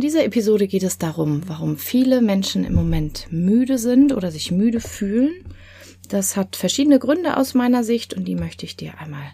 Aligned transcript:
In 0.00 0.06
dieser 0.06 0.24
Episode 0.24 0.66
geht 0.66 0.82
es 0.82 0.96
darum, 0.96 1.42
warum 1.46 1.76
viele 1.76 2.22
Menschen 2.22 2.64
im 2.64 2.72
Moment 2.72 3.26
müde 3.30 3.76
sind 3.76 4.14
oder 4.14 4.30
sich 4.30 4.50
müde 4.50 4.80
fühlen. 4.80 5.44
Das 6.08 6.38
hat 6.38 6.56
verschiedene 6.56 6.98
Gründe 6.98 7.36
aus 7.36 7.52
meiner 7.52 7.84
Sicht 7.84 8.14
und 8.14 8.24
die 8.24 8.34
möchte 8.34 8.64
ich 8.64 8.78
dir 8.78 8.98
einmal 8.98 9.32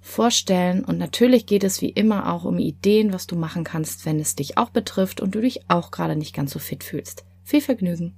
vorstellen. 0.00 0.84
Und 0.84 0.98
natürlich 0.98 1.46
geht 1.46 1.64
es 1.64 1.82
wie 1.82 1.88
immer 1.88 2.32
auch 2.32 2.44
um 2.44 2.60
Ideen, 2.60 3.12
was 3.12 3.26
du 3.26 3.34
machen 3.34 3.64
kannst, 3.64 4.06
wenn 4.06 4.20
es 4.20 4.36
dich 4.36 4.56
auch 4.56 4.70
betrifft 4.70 5.20
und 5.20 5.34
du 5.34 5.40
dich 5.40 5.68
auch 5.68 5.90
gerade 5.90 6.14
nicht 6.14 6.32
ganz 6.32 6.52
so 6.52 6.60
fit 6.60 6.84
fühlst. 6.84 7.24
Viel 7.42 7.60
Vergnügen! 7.60 8.14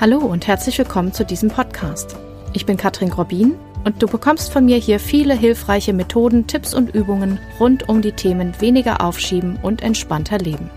Hallo 0.00 0.16
und 0.20 0.46
herzlich 0.46 0.78
willkommen 0.78 1.12
zu 1.12 1.26
diesem 1.26 1.50
Podcast. 1.50 2.16
Ich 2.54 2.64
bin 2.64 2.78
Katrin 2.78 3.10
Grobin 3.10 3.54
und 3.86 4.02
du 4.02 4.08
bekommst 4.08 4.52
von 4.52 4.64
mir 4.64 4.78
hier 4.78 4.98
viele 4.98 5.32
hilfreiche 5.32 5.92
Methoden, 5.92 6.48
Tipps 6.48 6.74
und 6.74 6.92
Übungen 6.92 7.38
rund 7.60 7.88
um 7.88 8.02
die 8.02 8.10
Themen 8.10 8.60
weniger 8.60 9.00
aufschieben 9.00 9.60
und 9.62 9.80
entspannter 9.80 10.38
leben. 10.38 10.70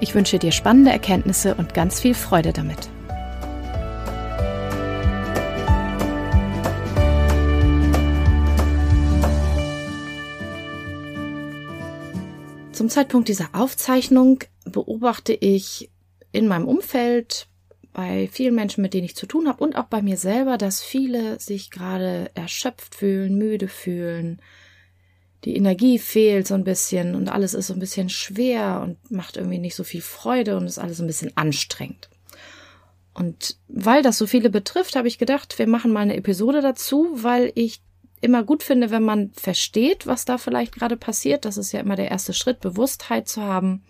Ich 0.00 0.14
wünsche 0.14 0.38
dir 0.38 0.50
spannende 0.50 0.90
Erkenntnisse 0.90 1.54
und 1.54 1.74
ganz 1.74 2.00
viel 2.00 2.14
Freude 2.14 2.54
damit. 2.54 2.88
Zum 12.72 12.88
Zeitpunkt 12.88 13.28
dieser 13.28 13.50
Aufzeichnung 13.52 14.38
beobachte 14.64 15.34
ich 15.34 15.90
in 16.32 16.48
meinem 16.48 16.68
Umfeld 16.68 17.48
bei 17.94 18.28
vielen 18.30 18.56
Menschen, 18.56 18.82
mit 18.82 18.92
denen 18.92 19.06
ich 19.06 19.16
zu 19.16 19.26
tun 19.26 19.48
habe 19.48 19.62
und 19.62 19.76
auch 19.76 19.84
bei 19.84 20.02
mir 20.02 20.18
selber, 20.18 20.58
dass 20.58 20.82
viele 20.82 21.38
sich 21.40 21.70
gerade 21.70 22.30
erschöpft 22.34 22.96
fühlen, 22.96 23.38
müde 23.38 23.68
fühlen. 23.68 24.42
Die 25.44 25.56
Energie 25.56 25.98
fehlt 25.98 26.46
so 26.46 26.54
ein 26.54 26.64
bisschen 26.64 27.14
und 27.14 27.28
alles 27.28 27.54
ist 27.54 27.68
so 27.68 27.72
ein 27.72 27.78
bisschen 27.78 28.08
schwer 28.08 28.80
und 28.82 29.10
macht 29.10 29.36
irgendwie 29.36 29.58
nicht 29.58 29.76
so 29.76 29.84
viel 29.84 30.02
Freude 30.02 30.56
und 30.56 30.66
ist 30.66 30.78
alles 30.78 31.00
ein 31.00 31.06
bisschen 31.06 31.36
anstrengend. 31.36 32.10
Und 33.14 33.56
weil 33.68 34.02
das 34.02 34.18
so 34.18 34.26
viele 34.26 34.50
betrifft, 34.50 34.96
habe 34.96 35.06
ich 35.06 35.18
gedacht, 35.18 35.56
wir 35.58 35.68
machen 35.68 35.92
mal 35.92 36.00
eine 36.00 36.16
Episode 36.16 36.62
dazu, 36.62 37.10
weil 37.12 37.52
ich 37.54 37.80
immer 38.20 38.42
gut 38.42 38.64
finde, 38.64 38.90
wenn 38.90 39.04
man 39.04 39.30
versteht, 39.34 40.08
was 40.08 40.24
da 40.24 40.36
vielleicht 40.36 40.74
gerade 40.74 40.96
passiert. 40.96 41.44
Das 41.44 41.58
ist 41.58 41.70
ja 41.70 41.78
immer 41.78 41.94
der 41.94 42.10
erste 42.10 42.32
Schritt, 42.32 42.58
Bewusstheit 42.58 43.28
zu 43.28 43.42
haben. 43.42 43.84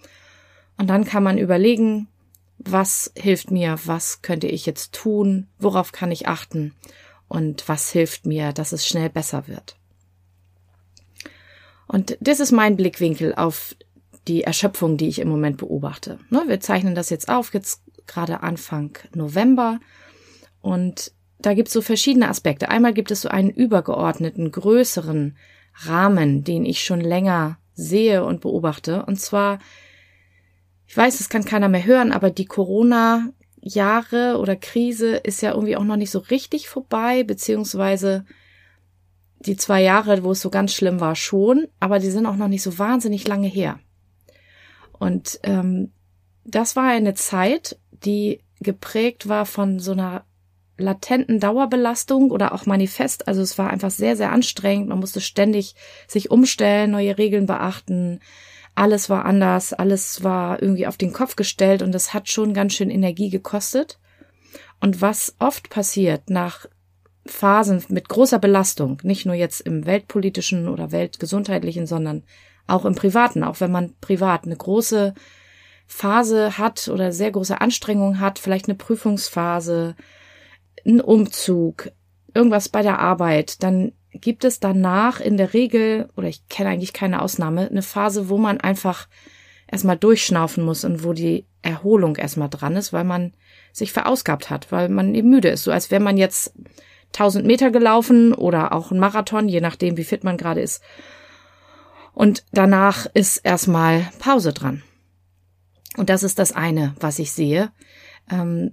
Und 0.76 0.90
dann 0.90 1.04
kann 1.04 1.22
man 1.22 1.38
überlegen, 1.38 2.08
was 2.58 3.12
hilft 3.16 3.50
mir, 3.50 3.78
was 3.84 4.22
könnte 4.22 4.46
ich 4.46 4.66
jetzt 4.66 4.92
tun, 4.92 5.48
worauf 5.58 5.92
kann 5.92 6.10
ich 6.10 6.28
achten 6.28 6.74
und 7.28 7.68
was 7.68 7.90
hilft 7.90 8.26
mir, 8.26 8.52
dass 8.52 8.72
es 8.72 8.86
schnell 8.86 9.10
besser 9.10 9.48
wird. 9.48 9.76
Und 11.86 12.16
das 12.20 12.40
ist 12.40 12.52
mein 12.52 12.76
Blickwinkel 12.76 13.34
auf 13.34 13.76
die 14.26 14.42
Erschöpfung, 14.42 14.96
die 14.96 15.08
ich 15.08 15.18
im 15.18 15.28
Moment 15.28 15.58
beobachte. 15.58 16.18
Ne, 16.30 16.44
wir 16.46 16.60
zeichnen 16.60 16.94
das 16.94 17.10
jetzt 17.10 17.28
auf, 17.28 17.52
jetzt 17.52 17.82
gerade 18.06 18.42
Anfang 18.42 18.96
November. 19.14 19.80
Und 20.60 21.12
da 21.38 21.54
gibt 21.54 21.68
es 21.68 21.74
so 21.74 21.82
verschiedene 21.82 22.28
Aspekte. 22.28 22.70
Einmal 22.70 22.94
gibt 22.94 23.10
es 23.10 23.22
so 23.22 23.28
einen 23.28 23.50
übergeordneten, 23.50 24.50
größeren 24.50 25.36
Rahmen, 25.86 26.44
den 26.44 26.64
ich 26.64 26.84
schon 26.84 27.00
länger 27.00 27.58
sehe 27.74 28.24
und 28.24 28.40
beobachte. 28.40 29.04
Und 29.04 29.20
zwar 29.20 29.58
ich 30.86 30.96
weiß, 30.96 31.20
es 31.20 31.28
kann 31.28 31.44
keiner 31.44 31.68
mehr 31.68 31.84
hören, 31.84 32.12
aber 32.12 32.30
die 32.30 32.44
Corona 32.44 33.30
Jahre 33.60 34.38
oder 34.38 34.56
Krise 34.56 35.16
ist 35.16 35.40
ja 35.40 35.52
irgendwie 35.52 35.76
auch 35.76 35.84
noch 35.84 35.96
nicht 35.96 36.10
so 36.10 36.18
richtig 36.18 36.68
vorbei, 36.68 37.24
beziehungsweise 37.24 38.24
die 39.40 39.56
zwei 39.56 39.82
Jahre, 39.82 40.22
wo 40.22 40.32
es 40.32 40.40
so 40.40 40.50
ganz 40.50 40.72
schlimm 40.72 41.00
war, 41.00 41.16
schon, 41.16 41.66
aber 41.80 41.98
die 41.98 42.10
sind 42.10 42.26
auch 42.26 42.36
noch 42.36 42.48
nicht 42.48 42.62
so 42.62 42.78
wahnsinnig 42.78 43.26
lange 43.26 43.48
her. 43.48 43.78
Und 44.92 45.40
ähm, 45.42 45.92
das 46.44 46.76
war 46.76 46.88
eine 46.88 47.14
Zeit, 47.14 47.78
die 47.90 48.40
geprägt 48.60 49.28
war 49.28 49.46
von 49.46 49.80
so 49.80 49.92
einer 49.92 50.24
latenten 50.76 51.40
Dauerbelastung 51.40 52.30
oder 52.30 52.52
auch 52.52 52.66
manifest. 52.66 53.28
Also 53.28 53.42
es 53.42 53.58
war 53.58 53.70
einfach 53.70 53.90
sehr, 53.90 54.16
sehr 54.16 54.32
anstrengend. 54.32 54.88
Man 54.88 54.98
musste 54.98 55.20
ständig 55.20 55.74
sich 56.08 56.30
umstellen, 56.30 56.90
neue 56.90 57.16
Regeln 57.16 57.46
beachten, 57.46 58.20
alles 58.74 59.08
war 59.08 59.24
anders, 59.24 59.72
alles 59.72 60.24
war 60.24 60.60
irgendwie 60.60 60.86
auf 60.86 60.96
den 60.96 61.12
Kopf 61.12 61.36
gestellt 61.36 61.82
und 61.82 61.92
das 61.92 62.12
hat 62.12 62.28
schon 62.28 62.54
ganz 62.54 62.74
schön 62.74 62.90
Energie 62.90 63.30
gekostet. 63.30 63.98
Und 64.80 65.00
was 65.00 65.34
oft 65.38 65.70
passiert 65.70 66.28
nach 66.30 66.66
Phasen 67.26 67.82
mit 67.88 68.08
großer 68.08 68.38
Belastung, 68.38 69.00
nicht 69.02 69.24
nur 69.26 69.34
jetzt 69.34 69.60
im 69.60 69.86
weltpolitischen 69.86 70.68
oder 70.68 70.92
weltgesundheitlichen, 70.92 71.86
sondern 71.86 72.24
auch 72.66 72.84
im 72.84 72.94
privaten, 72.94 73.44
auch 73.44 73.60
wenn 73.60 73.72
man 73.72 73.94
privat 74.00 74.44
eine 74.44 74.56
große 74.56 75.14
Phase 75.86 76.58
hat 76.58 76.88
oder 76.88 77.12
sehr 77.12 77.30
große 77.30 77.60
Anstrengung 77.60 78.20
hat, 78.20 78.38
vielleicht 78.38 78.68
eine 78.68 78.74
Prüfungsphase, 78.74 79.96
ein 80.84 81.00
Umzug, 81.00 81.90
irgendwas 82.34 82.68
bei 82.68 82.82
der 82.82 82.98
Arbeit, 82.98 83.62
dann 83.62 83.92
gibt 84.14 84.44
es 84.44 84.60
danach 84.60 85.20
in 85.20 85.36
der 85.36 85.54
Regel, 85.54 86.08
oder 86.16 86.28
ich 86.28 86.48
kenne 86.48 86.70
eigentlich 86.70 86.92
keine 86.92 87.20
Ausnahme, 87.20 87.68
eine 87.68 87.82
Phase, 87.82 88.28
wo 88.28 88.38
man 88.38 88.60
einfach 88.60 89.08
erstmal 89.70 89.96
durchschnaufen 89.96 90.64
muss 90.64 90.84
und 90.84 91.04
wo 91.04 91.12
die 91.12 91.46
Erholung 91.62 92.16
erstmal 92.16 92.48
dran 92.48 92.76
ist, 92.76 92.92
weil 92.92 93.04
man 93.04 93.32
sich 93.72 93.92
verausgabt 93.92 94.50
hat, 94.50 94.70
weil 94.70 94.88
man 94.88 95.14
eben 95.14 95.30
müde 95.30 95.48
ist. 95.48 95.64
So 95.64 95.72
als 95.72 95.90
wäre 95.90 96.02
man 96.02 96.16
jetzt 96.16 96.54
1000 97.08 97.46
Meter 97.46 97.70
gelaufen 97.70 98.34
oder 98.34 98.72
auch 98.72 98.90
ein 98.90 98.98
Marathon, 98.98 99.48
je 99.48 99.60
nachdem, 99.60 99.96
wie 99.96 100.04
fit 100.04 100.24
man 100.24 100.36
gerade 100.36 100.60
ist. 100.60 100.82
Und 102.12 102.44
danach 102.52 103.06
ist 103.14 103.38
erstmal 103.38 104.08
Pause 104.20 104.52
dran. 104.52 104.82
Und 105.96 106.10
das 106.10 106.22
ist 106.22 106.38
das 106.38 106.52
eine, 106.52 106.94
was 107.00 107.18
ich 107.18 107.32
sehe. 107.32 107.72
Ähm, 108.30 108.72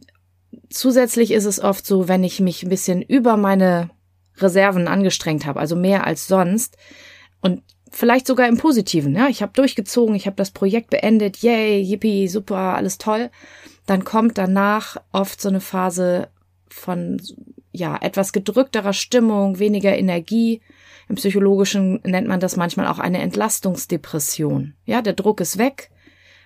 zusätzlich 0.69 1.31
ist 1.31 1.45
es 1.45 1.59
oft 1.59 1.85
so, 1.85 2.07
wenn 2.07 2.23
ich 2.23 2.39
mich 2.39 2.63
ein 2.63 2.69
bisschen 2.69 3.01
über 3.01 3.37
meine 3.37 3.89
Reserven 4.37 4.87
angestrengt 4.87 5.45
habe, 5.45 5.59
also 5.59 5.75
mehr 5.75 6.05
als 6.05 6.27
sonst. 6.27 6.77
Und 7.41 7.63
vielleicht 7.91 8.27
sogar 8.27 8.47
im 8.47 8.57
Positiven. 8.57 9.15
Ja, 9.15 9.27
ich 9.27 9.41
habe 9.41 9.53
durchgezogen, 9.53 10.15
ich 10.15 10.25
habe 10.25 10.35
das 10.35 10.51
Projekt 10.51 10.89
beendet, 10.89 11.37
yay, 11.37 11.81
yippie, 11.81 12.27
super, 12.27 12.75
alles 12.75 12.97
toll. 12.97 13.29
Dann 13.85 14.03
kommt 14.03 14.37
danach 14.37 14.97
oft 15.11 15.41
so 15.41 15.49
eine 15.49 15.61
Phase 15.61 16.29
von 16.69 17.21
ja 17.73 17.97
etwas 18.01 18.33
gedrückterer 18.33 18.93
Stimmung, 18.93 19.59
weniger 19.59 19.97
Energie. 19.97 20.61
Im 21.09 21.15
Psychologischen 21.15 21.99
nennt 22.03 22.27
man 22.27 22.39
das 22.39 22.55
manchmal 22.55 22.87
auch 22.87 22.99
eine 22.99 23.19
Entlastungsdepression. 23.19 24.75
Ja, 24.85 25.01
der 25.01 25.13
Druck 25.13 25.41
ist 25.41 25.57
weg, 25.57 25.91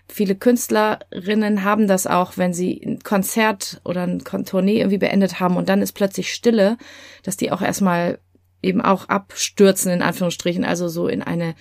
Viele 0.08 0.36
Künstlerinnen 0.36 1.64
haben 1.64 1.88
das 1.88 2.06
auch, 2.08 2.38
wenn 2.38 2.54
sie 2.54 2.82
ein 2.86 3.00
Konzert 3.04 3.82
oder 3.84 4.04
ein 4.04 4.20
Tournee 4.24 4.78
irgendwie 4.78 5.00
beendet 5.00 5.40
haben 5.40 5.58
und 5.58 5.68
dann 5.68 5.82
ist 5.82 5.94
plötzlich 5.94 6.34
Stille, 6.34 6.78
dass 7.24 7.38
die 7.38 7.52
auch 7.52 7.62
erstmal 7.62 8.20
eben 8.62 8.82
auch 8.82 9.10
abstürzen, 9.10 9.92
in 9.92 10.02
Anführungsstrichen, 10.02 10.64
also 10.64 10.88
so 10.88 11.08
in 11.08 11.22
eine 11.22 11.56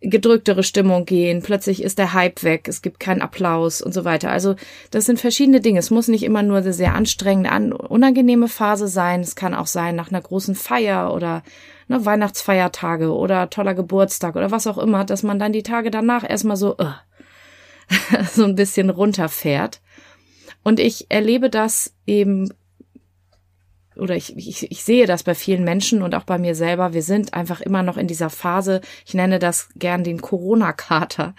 gedrücktere 0.00 0.62
Stimmung 0.62 1.04
gehen, 1.04 1.42
plötzlich 1.42 1.82
ist 1.82 1.98
der 1.98 2.14
Hype 2.14 2.42
weg, 2.42 2.68
es 2.68 2.80
gibt 2.80 3.00
keinen 3.00 3.20
Applaus 3.20 3.82
und 3.82 3.92
so 3.92 4.04
weiter. 4.04 4.30
Also 4.30 4.54
das 4.90 5.04
sind 5.04 5.20
verschiedene 5.20 5.60
Dinge. 5.60 5.78
Es 5.78 5.90
muss 5.90 6.08
nicht 6.08 6.22
immer 6.22 6.42
nur 6.42 6.58
eine 6.58 6.72
sehr 6.72 6.94
anstrengende, 6.94 7.76
unangenehme 7.76 8.48
Phase 8.48 8.88
sein. 8.88 9.20
Es 9.20 9.36
kann 9.36 9.54
auch 9.54 9.66
sein 9.66 9.96
nach 9.96 10.10
einer 10.10 10.22
großen 10.22 10.54
Feier 10.54 11.12
oder 11.12 11.42
ne, 11.88 12.04
Weihnachtsfeiertage 12.04 13.12
oder 13.12 13.50
toller 13.50 13.74
Geburtstag 13.74 14.36
oder 14.36 14.50
was 14.50 14.66
auch 14.66 14.78
immer, 14.78 15.04
dass 15.04 15.22
man 15.22 15.38
dann 15.38 15.52
die 15.52 15.62
Tage 15.62 15.90
danach 15.90 16.28
erstmal 16.28 16.56
so, 16.56 16.76
uh, 16.78 16.92
so 18.32 18.44
ein 18.44 18.54
bisschen 18.54 18.90
runterfährt. 18.90 19.80
Und 20.62 20.80
ich 20.80 21.06
erlebe 21.10 21.50
das 21.50 21.94
eben, 22.06 22.52
oder 23.96 24.14
ich, 24.14 24.36
ich, 24.36 24.70
ich 24.70 24.84
sehe 24.84 25.06
das 25.06 25.22
bei 25.22 25.34
vielen 25.34 25.64
Menschen 25.64 26.02
und 26.02 26.14
auch 26.14 26.24
bei 26.24 26.38
mir 26.38 26.54
selber. 26.54 26.92
Wir 26.92 27.02
sind 27.02 27.34
einfach 27.34 27.60
immer 27.60 27.82
noch 27.82 27.96
in 27.96 28.06
dieser 28.06 28.30
Phase, 28.30 28.80
ich 29.06 29.14
nenne 29.14 29.38
das 29.38 29.68
gern 29.76 30.04
den 30.04 30.20
Corona-Kater, 30.20 31.34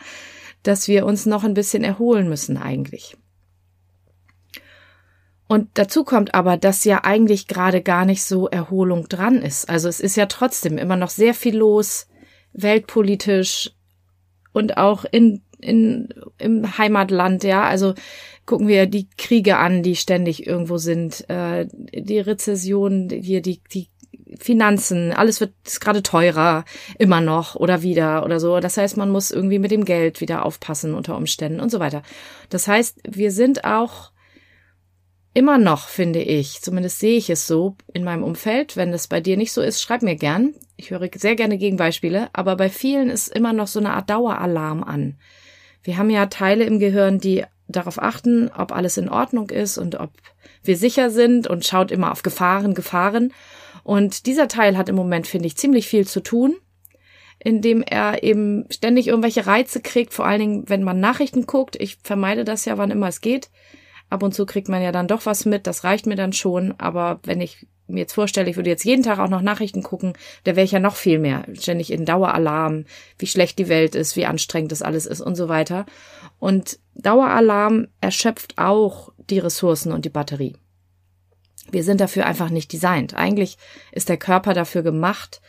dass 0.63 0.87
wir 0.87 1.05
uns 1.05 1.25
noch 1.25 1.43
ein 1.43 1.53
bisschen 1.53 1.83
erholen 1.83 2.29
müssen 2.29 2.57
eigentlich. 2.57 3.17
Und 5.47 5.67
dazu 5.73 6.05
kommt 6.05 6.33
aber, 6.33 6.55
dass 6.55 6.85
ja 6.85 7.03
eigentlich 7.03 7.47
gerade 7.47 7.81
gar 7.81 8.05
nicht 8.05 8.23
so 8.23 8.47
Erholung 8.47 9.09
dran 9.09 9.41
ist. 9.41 9.69
Also 9.69 9.89
es 9.89 9.99
ist 9.99 10.15
ja 10.15 10.27
trotzdem 10.27 10.77
immer 10.77 10.95
noch 10.95 11.09
sehr 11.09 11.33
viel 11.33 11.57
los, 11.57 12.07
weltpolitisch 12.53 13.71
und 14.53 14.77
auch 14.77 15.03
in 15.03 15.41
in, 15.61 16.09
im 16.37 16.77
Heimatland, 16.77 17.43
ja. 17.43 17.63
Also 17.63 17.93
gucken 18.45 18.67
wir 18.67 18.85
die 18.87 19.07
Kriege 19.17 19.57
an, 19.57 19.83
die 19.83 19.95
ständig 19.95 20.45
irgendwo 20.45 20.77
sind, 20.77 21.29
äh, 21.29 21.67
die 21.71 22.19
Rezession, 22.19 23.09
hier 23.09 23.41
die, 23.41 23.61
die 23.71 23.89
Finanzen, 24.39 25.11
alles 25.11 25.39
wird 25.39 25.53
gerade 25.79 26.03
teurer, 26.03 26.65
immer 26.97 27.21
noch 27.21 27.55
oder 27.55 27.81
wieder 27.81 28.23
oder 28.23 28.39
so. 28.39 28.59
Das 28.59 28.77
heißt, 28.77 28.97
man 28.97 29.09
muss 29.09 29.31
irgendwie 29.31 29.59
mit 29.59 29.71
dem 29.71 29.85
Geld 29.85 30.21
wieder 30.21 30.45
aufpassen 30.45 30.93
unter 30.93 31.17
Umständen 31.17 31.59
und 31.59 31.69
so 31.69 31.79
weiter. 31.79 32.01
Das 32.49 32.67
heißt, 32.67 32.99
wir 33.07 33.31
sind 33.31 33.65
auch 33.65 34.11
immer 35.33 35.57
noch, 35.57 35.87
finde 35.87 36.21
ich, 36.21 36.61
zumindest 36.61 36.99
sehe 36.99 37.17
ich 37.17 37.29
es 37.29 37.47
so 37.47 37.75
in 37.93 38.03
meinem 38.03 38.23
Umfeld, 38.23 38.75
wenn 38.75 38.93
es 38.93 39.07
bei 39.07 39.21
dir 39.21 39.37
nicht 39.37 39.53
so 39.53 39.61
ist, 39.61 39.81
schreib 39.81 40.01
mir 40.01 40.15
gern. 40.15 40.53
Ich 40.75 40.91
höre 40.91 41.09
sehr 41.15 41.35
gerne 41.35 41.57
Gegenbeispiele, 41.57 42.29
aber 42.33 42.55
bei 42.57 42.69
vielen 42.69 43.09
ist 43.09 43.29
immer 43.29 43.53
noch 43.53 43.67
so 43.67 43.79
eine 43.79 43.93
Art 43.93 44.09
Daueralarm 44.09 44.83
an. 44.83 45.17
Wir 45.83 45.97
haben 45.97 46.09
ja 46.09 46.27
Teile 46.27 46.63
im 46.63 46.79
Gehirn, 46.79 47.19
die 47.19 47.43
darauf 47.67 48.01
achten, 48.01 48.49
ob 48.55 48.71
alles 48.71 48.97
in 48.97 49.09
Ordnung 49.09 49.49
ist 49.49 49.77
und 49.77 49.99
ob 49.99 50.11
wir 50.63 50.77
sicher 50.77 51.09
sind 51.09 51.47
und 51.47 51.65
schaut 51.65 51.91
immer 51.91 52.11
auf 52.11 52.21
Gefahren, 52.21 52.73
Gefahren. 52.73 53.33
Und 53.83 54.25
dieser 54.25 54.47
Teil 54.47 54.77
hat 54.77 54.89
im 54.89 54.95
Moment, 54.95 55.27
finde 55.27 55.47
ich, 55.47 55.57
ziemlich 55.57 55.87
viel 55.87 56.05
zu 56.05 56.21
tun, 56.21 56.55
indem 57.39 57.81
er 57.81 58.23
eben 58.23 58.65
ständig 58.69 59.07
irgendwelche 59.07 59.47
Reize 59.47 59.81
kriegt, 59.81 60.13
vor 60.13 60.25
allen 60.25 60.39
Dingen, 60.39 60.63
wenn 60.69 60.83
man 60.83 60.99
Nachrichten 60.99 61.47
guckt. 61.47 61.75
Ich 61.79 61.97
vermeide 62.03 62.43
das 62.45 62.65
ja, 62.65 62.77
wann 62.77 62.91
immer 62.91 63.07
es 63.07 63.21
geht. 63.21 63.49
Ab 64.09 64.23
und 64.23 64.35
zu 64.35 64.45
kriegt 64.45 64.69
man 64.69 64.81
ja 64.81 64.91
dann 64.91 65.07
doch 65.07 65.25
was 65.25 65.45
mit, 65.45 65.65
das 65.65 65.83
reicht 65.83 66.05
mir 66.05 66.15
dann 66.17 66.33
schon. 66.33 66.75
Aber 66.77 67.19
wenn 67.23 67.41
ich 67.41 67.65
mir 67.93 68.01
jetzt 68.01 68.13
vorstelle, 68.13 68.49
ich 68.49 68.55
würde 68.55 68.69
jetzt 68.69 68.85
jeden 68.85 69.03
Tag 69.03 69.19
auch 69.19 69.29
noch 69.29 69.41
Nachrichten 69.41 69.83
gucken, 69.83 70.13
da 70.43 70.55
wäre 70.55 70.65
ich 70.65 70.71
ja 70.71 70.79
noch 70.79 70.95
viel 70.95 71.19
mehr. 71.19 71.45
Ständig 71.53 71.91
in 71.91 72.05
Daueralarm, 72.05 72.85
wie 73.17 73.27
schlecht 73.27 73.59
die 73.59 73.69
Welt 73.69 73.95
ist, 73.95 74.15
wie 74.15 74.25
anstrengend 74.25 74.71
das 74.71 74.81
alles 74.81 75.05
ist 75.05 75.21
und 75.21 75.35
so 75.35 75.49
weiter. 75.49 75.85
Und 76.39 76.79
Daueralarm 76.95 77.87
erschöpft 77.99 78.57
auch 78.57 79.11
die 79.29 79.39
Ressourcen 79.39 79.91
und 79.91 80.05
die 80.05 80.09
Batterie. 80.09 80.55
Wir 81.71 81.83
sind 81.83 82.01
dafür 82.01 82.25
einfach 82.25 82.49
nicht 82.49 82.73
designt. 82.73 83.13
Eigentlich 83.13 83.57
ist 83.91 84.09
der 84.09 84.17
Körper 84.17 84.53
dafür 84.53 84.81
gemacht, 84.81 85.41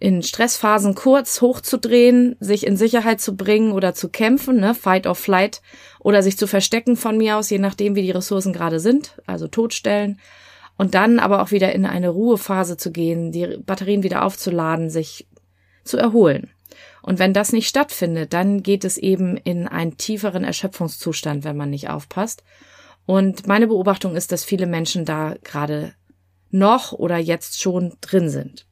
in 0.00 0.22
Stressphasen 0.22 0.94
kurz 0.94 1.42
hochzudrehen, 1.42 2.34
sich 2.40 2.66
in 2.66 2.76
Sicherheit 2.76 3.20
zu 3.20 3.36
bringen 3.36 3.72
oder 3.72 3.94
zu 3.94 4.08
kämpfen, 4.08 4.58
ne, 4.58 4.74
Fight 4.74 5.06
or 5.06 5.14
Flight, 5.14 5.60
oder 5.98 6.22
sich 6.22 6.38
zu 6.38 6.46
verstecken 6.46 6.96
von 6.96 7.18
mir 7.18 7.36
aus, 7.36 7.50
je 7.50 7.58
nachdem, 7.58 7.94
wie 7.94 8.02
die 8.02 8.10
Ressourcen 8.10 8.54
gerade 8.54 8.80
sind, 8.80 9.20
also 9.26 9.46
totstellen, 9.46 10.18
und 10.80 10.94
dann 10.94 11.18
aber 11.18 11.42
auch 11.42 11.50
wieder 11.50 11.74
in 11.74 11.84
eine 11.84 12.08
Ruhephase 12.08 12.78
zu 12.78 12.90
gehen, 12.90 13.32
die 13.32 13.58
Batterien 13.58 14.02
wieder 14.02 14.24
aufzuladen, 14.24 14.88
sich 14.88 15.28
zu 15.84 15.98
erholen. 15.98 16.48
Und 17.02 17.18
wenn 17.18 17.34
das 17.34 17.52
nicht 17.52 17.68
stattfindet, 17.68 18.32
dann 18.32 18.62
geht 18.62 18.86
es 18.86 18.96
eben 18.96 19.36
in 19.36 19.68
einen 19.68 19.98
tieferen 19.98 20.42
Erschöpfungszustand, 20.42 21.44
wenn 21.44 21.54
man 21.54 21.68
nicht 21.68 21.90
aufpasst. 21.90 22.44
Und 23.04 23.46
meine 23.46 23.66
Beobachtung 23.66 24.16
ist, 24.16 24.32
dass 24.32 24.42
viele 24.42 24.64
Menschen 24.64 25.04
da 25.04 25.34
gerade 25.44 25.92
noch 26.48 26.92
oder 26.92 27.18
jetzt 27.18 27.60
schon 27.60 27.98
drin 28.00 28.30
sind. 28.30 28.64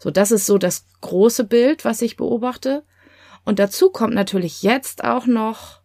So, 0.00 0.10
das 0.10 0.32
ist 0.32 0.44
so 0.44 0.58
das 0.58 0.86
große 1.02 1.44
Bild, 1.44 1.84
was 1.84 2.02
ich 2.02 2.16
beobachte. 2.16 2.82
Und 3.44 3.60
dazu 3.60 3.90
kommt 3.90 4.14
natürlich 4.14 4.64
jetzt 4.64 5.04
auch 5.04 5.26
noch, 5.26 5.82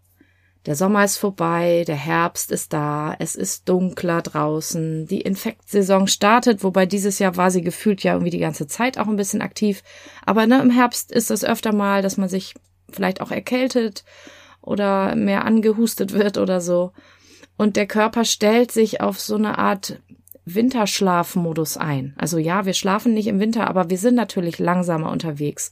der 0.66 0.76
Sommer 0.76 1.04
ist 1.04 1.18
vorbei, 1.18 1.84
der 1.88 1.96
Herbst 1.96 2.52
ist 2.52 2.72
da, 2.72 3.16
es 3.18 3.36
ist 3.36 3.68
dunkler 3.68 4.22
draußen, 4.22 5.08
die 5.08 5.22
Infektsaison 5.22 6.08
startet, 6.08 6.64
wobei 6.64 6.86
dieses 6.86 7.18
Jahr 7.18 7.36
war 7.36 7.50
sie 7.50 7.64
gefühlt 7.64 8.04
ja 8.04 8.14
irgendwie 8.14 8.30
die 8.30 8.40
ganze 8.40 8.68
Zeit 8.68 9.00
auch 9.00 9.08
ein 9.08 9.16
bisschen 9.16 9.42
aktiv. 9.42 9.82
Aber 10.24 10.46
ne, 10.46 10.62
im 10.62 10.70
Herbst 10.70 11.12
ist 11.12 11.32
es 11.32 11.44
öfter 11.44 11.74
mal, 11.74 12.04
dass 12.04 12.18
man 12.18 12.30
sich 12.30 12.54
vielleicht 12.92 13.22
auch 13.22 13.32
erkältet 13.32 14.04
oder 14.62 15.16
mehr 15.16 15.46
angehustet 15.46 16.14
wird 16.14 16.38
oder 16.38 16.62
so. 16.62 16.92
Und 17.58 17.76
der 17.76 17.88
Körper 17.88 18.24
stellt 18.24 18.72
sich 18.72 19.02
auf 19.02 19.20
so 19.20 19.36
eine 19.36 19.58
Art 19.58 20.00
Winterschlafmodus 20.46 21.78
ein. 21.78 22.14
Also 22.18 22.38
ja, 22.38 22.66
wir 22.66 22.74
schlafen 22.74 23.14
nicht 23.14 23.28
im 23.28 23.40
Winter, 23.40 23.68
aber 23.68 23.90
wir 23.90 23.98
sind 23.98 24.16
natürlich 24.16 24.60
langsamer 24.60 25.12
unterwegs. 25.12 25.72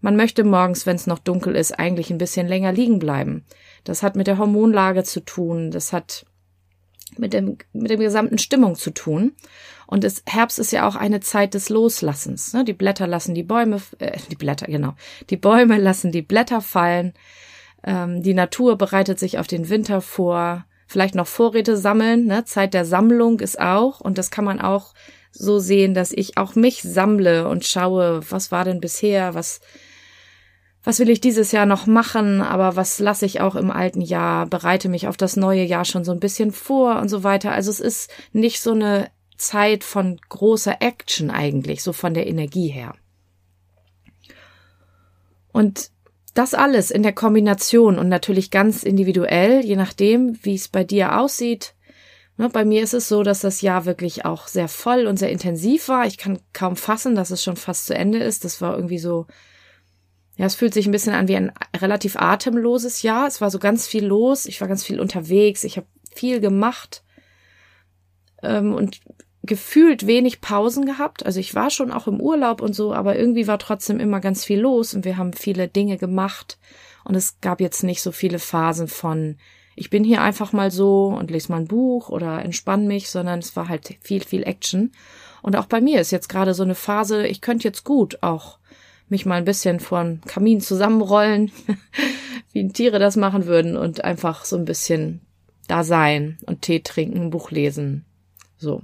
Man 0.00 0.16
möchte 0.16 0.44
morgens, 0.44 0.86
wenn 0.86 0.96
es 0.96 1.06
noch 1.06 1.18
dunkel 1.18 1.54
ist, 1.54 1.78
eigentlich 1.78 2.10
ein 2.10 2.18
bisschen 2.18 2.48
länger 2.48 2.72
liegen 2.72 2.98
bleiben. 2.98 3.44
Das 3.84 4.02
hat 4.02 4.16
mit 4.16 4.26
der 4.26 4.38
Hormonlage 4.38 5.04
zu 5.04 5.20
tun, 5.20 5.70
das 5.70 5.92
hat 5.92 6.26
mit 7.18 7.32
dem, 7.32 7.58
mit 7.72 7.90
der 7.90 7.96
gesamten 7.96 8.38
Stimmung 8.38 8.76
zu 8.76 8.90
tun. 8.90 9.32
Und 9.86 10.04
das 10.04 10.22
Herbst 10.26 10.58
ist 10.58 10.70
ja 10.70 10.86
auch 10.86 10.94
eine 10.94 11.20
Zeit 11.20 11.54
des 11.54 11.68
Loslassens. 11.68 12.52
Ne? 12.52 12.64
Die 12.64 12.72
Blätter 12.72 13.06
lassen 13.06 13.34
die 13.34 13.42
Bäume, 13.42 13.80
äh, 13.98 14.18
die 14.30 14.36
Blätter, 14.36 14.66
genau. 14.66 14.94
Die 15.30 15.36
Bäume 15.36 15.78
lassen 15.78 16.12
die 16.12 16.22
Blätter 16.22 16.60
fallen. 16.60 17.12
Ähm, 17.82 18.22
die 18.22 18.34
Natur 18.34 18.78
bereitet 18.78 19.18
sich 19.18 19.38
auf 19.38 19.48
den 19.48 19.68
Winter 19.68 20.00
vor 20.00 20.64
vielleicht 20.86 21.14
noch 21.14 21.26
Vorräte 21.26 21.76
sammeln. 21.76 22.26
Ne? 22.26 22.44
Zeit 22.44 22.74
der 22.74 22.84
Sammlung 22.84 23.40
ist 23.40 23.60
auch. 23.60 24.00
Und 24.00 24.18
das 24.18 24.30
kann 24.30 24.44
man 24.44 24.60
auch 24.60 24.94
so 25.30 25.60
sehen, 25.60 25.94
dass 25.94 26.12
ich 26.12 26.36
auch 26.36 26.56
mich 26.56 26.82
sammle 26.82 27.46
und 27.48 27.64
schaue, 27.64 28.20
was 28.28 28.50
war 28.50 28.64
denn 28.64 28.80
bisher, 28.80 29.34
was, 29.34 29.60
was 30.82 30.98
will 30.98 31.10
ich 31.10 31.20
dieses 31.20 31.52
Jahr 31.52 31.66
noch 31.66 31.86
machen, 31.86 32.40
aber 32.40 32.74
was 32.76 32.98
lasse 32.98 33.26
ich 33.26 33.40
auch 33.40 33.54
im 33.54 33.70
alten 33.70 34.00
Jahr, 34.00 34.46
bereite 34.46 34.88
mich 34.88 35.08
auf 35.08 35.16
das 35.16 35.36
neue 35.36 35.64
Jahr 35.64 35.84
schon 35.84 36.04
so 36.04 36.12
ein 36.12 36.20
bisschen 36.20 36.52
vor 36.52 36.98
und 37.00 37.08
so 37.08 37.22
weiter. 37.22 37.52
Also 37.52 37.70
es 37.70 37.80
ist 37.80 38.10
nicht 38.32 38.60
so 38.60 38.72
eine 38.72 39.10
Zeit 39.36 39.84
von 39.84 40.18
großer 40.28 40.80
Action 40.80 41.30
eigentlich, 41.30 41.82
so 41.82 41.92
von 41.92 42.14
der 42.14 42.26
Energie 42.26 42.68
her. 42.68 42.94
Und 45.52 45.90
das 46.34 46.54
alles 46.54 46.90
in 46.90 47.02
der 47.02 47.12
Kombination 47.12 47.98
und 47.98 48.08
natürlich 48.08 48.50
ganz 48.50 48.82
individuell, 48.82 49.64
je 49.64 49.76
nachdem, 49.76 50.38
wie 50.42 50.54
es 50.54 50.68
bei 50.68 50.84
dir 50.84 51.18
aussieht. 51.18 51.74
Ne, 52.36 52.48
bei 52.48 52.64
mir 52.64 52.82
ist 52.82 52.94
es 52.94 53.08
so, 53.08 53.22
dass 53.22 53.40
das 53.40 53.60
Jahr 53.60 53.84
wirklich 53.84 54.24
auch 54.24 54.46
sehr 54.46 54.68
voll 54.68 55.06
und 55.06 55.18
sehr 55.18 55.30
intensiv 55.30 55.88
war. 55.88 56.06
Ich 56.06 56.16
kann 56.16 56.38
kaum 56.52 56.76
fassen, 56.76 57.14
dass 57.14 57.30
es 57.30 57.42
schon 57.42 57.56
fast 57.56 57.86
zu 57.86 57.94
Ende 57.94 58.18
ist. 58.18 58.44
Das 58.44 58.62
war 58.62 58.76
irgendwie 58.76 58.98
so, 58.98 59.26
ja, 60.40 60.46
es 60.46 60.54
fühlt 60.54 60.72
sich 60.72 60.86
ein 60.86 60.90
bisschen 60.90 61.12
an 61.12 61.28
wie 61.28 61.36
ein 61.36 61.52
relativ 61.76 62.16
atemloses 62.16 63.02
Jahr. 63.02 63.26
Es 63.26 63.42
war 63.42 63.50
so 63.50 63.58
ganz 63.58 63.86
viel 63.86 64.06
los. 64.06 64.46
Ich 64.46 64.58
war 64.62 64.68
ganz 64.68 64.82
viel 64.82 64.98
unterwegs. 64.98 65.64
Ich 65.64 65.76
habe 65.76 65.86
viel 66.14 66.40
gemacht 66.40 67.04
ähm, 68.42 68.72
und 68.72 69.02
gefühlt 69.42 70.06
wenig 70.06 70.40
Pausen 70.40 70.86
gehabt. 70.86 71.26
Also 71.26 71.40
ich 71.40 71.54
war 71.54 71.68
schon 71.68 71.92
auch 71.92 72.06
im 72.06 72.22
Urlaub 72.22 72.62
und 72.62 72.74
so, 72.74 72.94
aber 72.94 73.18
irgendwie 73.18 73.46
war 73.48 73.58
trotzdem 73.58 74.00
immer 74.00 74.20
ganz 74.20 74.42
viel 74.42 74.60
los 74.60 74.94
und 74.94 75.04
wir 75.04 75.18
haben 75.18 75.34
viele 75.34 75.68
Dinge 75.68 75.98
gemacht 75.98 76.58
und 77.04 77.16
es 77.16 77.42
gab 77.42 77.60
jetzt 77.60 77.84
nicht 77.84 78.00
so 78.00 78.10
viele 78.10 78.38
Phasen 78.38 78.88
von 78.88 79.36
ich 79.76 79.90
bin 79.90 80.04
hier 80.04 80.22
einfach 80.22 80.54
mal 80.54 80.70
so 80.70 81.08
und 81.08 81.30
lese 81.30 81.52
mal 81.52 81.58
ein 81.58 81.68
Buch 81.68 82.08
oder 82.08 82.42
entspann 82.42 82.86
mich, 82.86 83.10
sondern 83.10 83.40
es 83.40 83.56
war 83.56 83.68
halt 83.68 83.98
viel, 84.00 84.24
viel 84.24 84.44
Action. 84.44 84.92
Und 85.42 85.54
auch 85.54 85.66
bei 85.66 85.82
mir 85.82 86.00
ist 86.00 86.12
jetzt 86.12 86.30
gerade 86.30 86.54
so 86.54 86.62
eine 86.62 86.74
Phase, 86.74 87.26
ich 87.26 87.42
könnte 87.42 87.68
jetzt 87.68 87.84
gut 87.84 88.22
auch 88.22 88.59
mich 89.10 89.26
mal 89.26 89.36
ein 89.36 89.44
bisschen 89.44 89.78
dem 89.78 90.20
Kamin 90.22 90.60
zusammenrollen, 90.60 91.50
wie 92.52 92.68
Tiere 92.68 92.98
das 92.98 93.16
machen 93.16 93.46
würden 93.46 93.76
und 93.76 94.04
einfach 94.04 94.44
so 94.44 94.56
ein 94.56 94.64
bisschen 94.64 95.20
da 95.68 95.84
sein 95.84 96.38
und 96.46 96.62
Tee 96.62 96.80
trinken, 96.80 97.30
Buch 97.30 97.50
lesen. 97.50 98.04
So. 98.58 98.82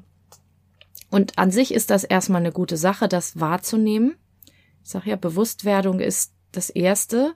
Und 1.10 1.38
an 1.38 1.50
sich 1.50 1.72
ist 1.72 1.90
das 1.90 2.04
erstmal 2.04 2.40
eine 2.40 2.52
gute 2.52 2.76
Sache, 2.76 3.08
das 3.08 3.40
wahrzunehmen. 3.40 4.16
Ich 4.84 4.90
sage 4.90 5.10
ja, 5.10 5.16
Bewusstwerdung 5.16 6.00
ist 6.00 6.32
das 6.52 6.70
Erste 6.70 7.34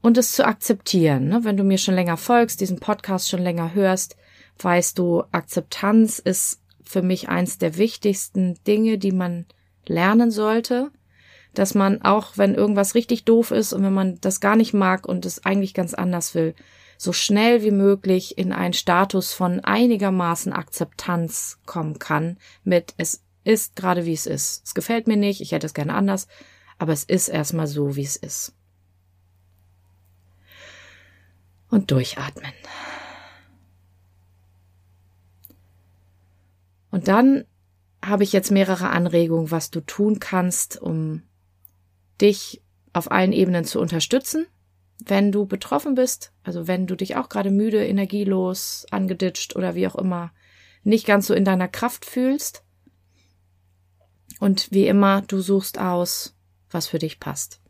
und 0.00 0.18
es 0.18 0.32
zu 0.32 0.46
akzeptieren. 0.46 1.28
Ne? 1.28 1.44
Wenn 1.44 1.56
du 1.56 1.64
mir 1.64 1.78
schon 1.78 1.94
länger 1.94 2.16
folgst, 2.16 2.60
diesen 2.60 2.80
Podcast 2.80 3.28
schon 3.28 3.42
länger 3.42 3.74
hörst, 3.74 4.16
weißt 4.58 4.98
du, 4.98 5.24
Akzeptanz 5.32 6.18
ist 6.18 6.60
für 6.82 7.02
mich 7.02 7.28
eins 7.28 7.58
der 7.58 7.76
wichtigsten 7.76 8.62
Dinge, 8.66 8.98
die 8.98 9.12
man 9.12 9.46
lernen 9.86 10.30
sollte, 10.30 10.90
dass 11.58 11.74
man 11.74 12.02
auch, 12.02 12.36
wenn 12.36 12.54
irgendwas 12.54 12.94
richtig 12.94 13.24
doof 13.24 13.50
ist 13.50 13.72
und 13.72 13.82
wenn 13.82 13.92
man 13.94 14.20
das 14.20 14.40
gar 14.40 14.56
nicht 14.56 14.74
mag 14.74 15.06
und 15.06 15.26
es 15.26 15.44
eigentlich 15.44 15.74
ganz 15.74 15.94
anders 15.94 16.34
will, 16.34 16.54
so 16.96 17.12
schnell 17.12 17.62
wie 17.62 17.70
möglich 17.70 18.38
in 18.38 18.52
einen 18.52 18.72
Status 18.72 19.32
von 19.32 19.60
einigermaßen 19.60 20.52
Akzeptanz 20.52 21.58
kommen 21.66 21.98
kann 21.98 22.38
mit 22.62 22.94
es 22.96 23.22
ist 23.44 23.76
gerade 23.76 24.06
wie 24.06 24.14
es 24.14 24.26
ist. 24.26 24.64
Es 24.64 24.74
gefällt 24.74 25.06
mir 25.06 25.16
nicht, 25.16 25.40
ich 25.40 25.52
hätte 25.52 25.66
es 25.66 25.74
gerne 25.74 25.94
anders, 25.94 26.28
aber 26.78 26.92
es 26.92 27.04
ist 27.04 27.28
erstmal 27.28 27.66
so, 27.66 27.96
wie 27.96 28.04
es 28.04 28.16
ist. 28.16 28.54
Und 31.68 31.90
durchatmen. 31.90 32.52
Und 36.90 37.08
dann 37.08 37.44
habe 38.04 38.22
ich 38.22 38.32
jetzt 38.32 38.50
mehrere 38.50 38.90
Anregungen, 38.90 39.50
was 39.50 39.70
du 39.70 39.80
tun 39.80 40.20
kannst, 40.20 40.80
um 40.80 41.22
dich 42.20 42.62
auf 42.92 43.10
allen 43.10 43.32
Ebenen 43.32 43.64
zu 43.64 43.80
unterstützen 43.80 44.46
wenn 45.06 45.32
du 45.32 45.46
betroffen 45.46 45.94
bist, 45.94 46.32
also 46.42 46.66
wenn 46.66 46.86
du 46.86 46.96
dich 46.96 47.16
auch 47.16 47.28
gerade 47.28 47.50
müde, 47.50 47.84
energielos, 47.86 48.86
angeditscht 48.90 49.56
oder 49.56 49.74
wie 49.74 49.86
auch 49.86 49.96
immer, 49.96 50.32
nicht 50.82 51.06
ganz 51.06 51.26
so 51.26 51.34
in 51.34 51.44
deiner 51.44 51.68
Kraft 51.68 52.04
fühlst. 52.04 52.62
Und 54.40 54.70
wie 54.70 54.86
immer, 54.86 55.22
du 55.22 55.40
suchst 55.40 55.78
aus, 55.78 56.34
was 56.70 56.86
für 56.86 56.98
dich 56.98 57.20
passt. 57.20 57.60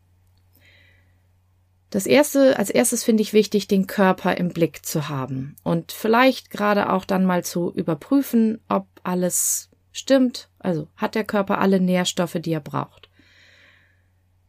Das 1.91 2.07
erste, 2.07 2.59
als 2.59 2.71
erstes 2.71 3.05
finde 3.05 3.23
ich 3.23 3.33
wichtig, 3.33 3.69
den 3.69 3.87
Körper 3.87 4.37
im 4.37 4.49
Blick 4.49 4.85
zu 4.85 5.09
haben 5.09 5.55
und 5.63 5.93
vielleicht 5.93 6.51
gerade 6.51 6.93
auch 6.93 7.05
dann 7.05 7.25
mal 7.25 7.45
zu 7.45 7.73
überprüfen, 7.73 8.61
ob 8.69 8.89
alles 9.05 9.71
stimmt. 9.93 10.49
Also 10.59 10.89
hat 10.97 11.15
der 11.15 11.25
Körper 11.25 11.59
alle 11.59 11.79
Nährstoffe, 11.79 12.39
die 12.41 12.53
er 12.53 12.61
braucht. 12.61 13.11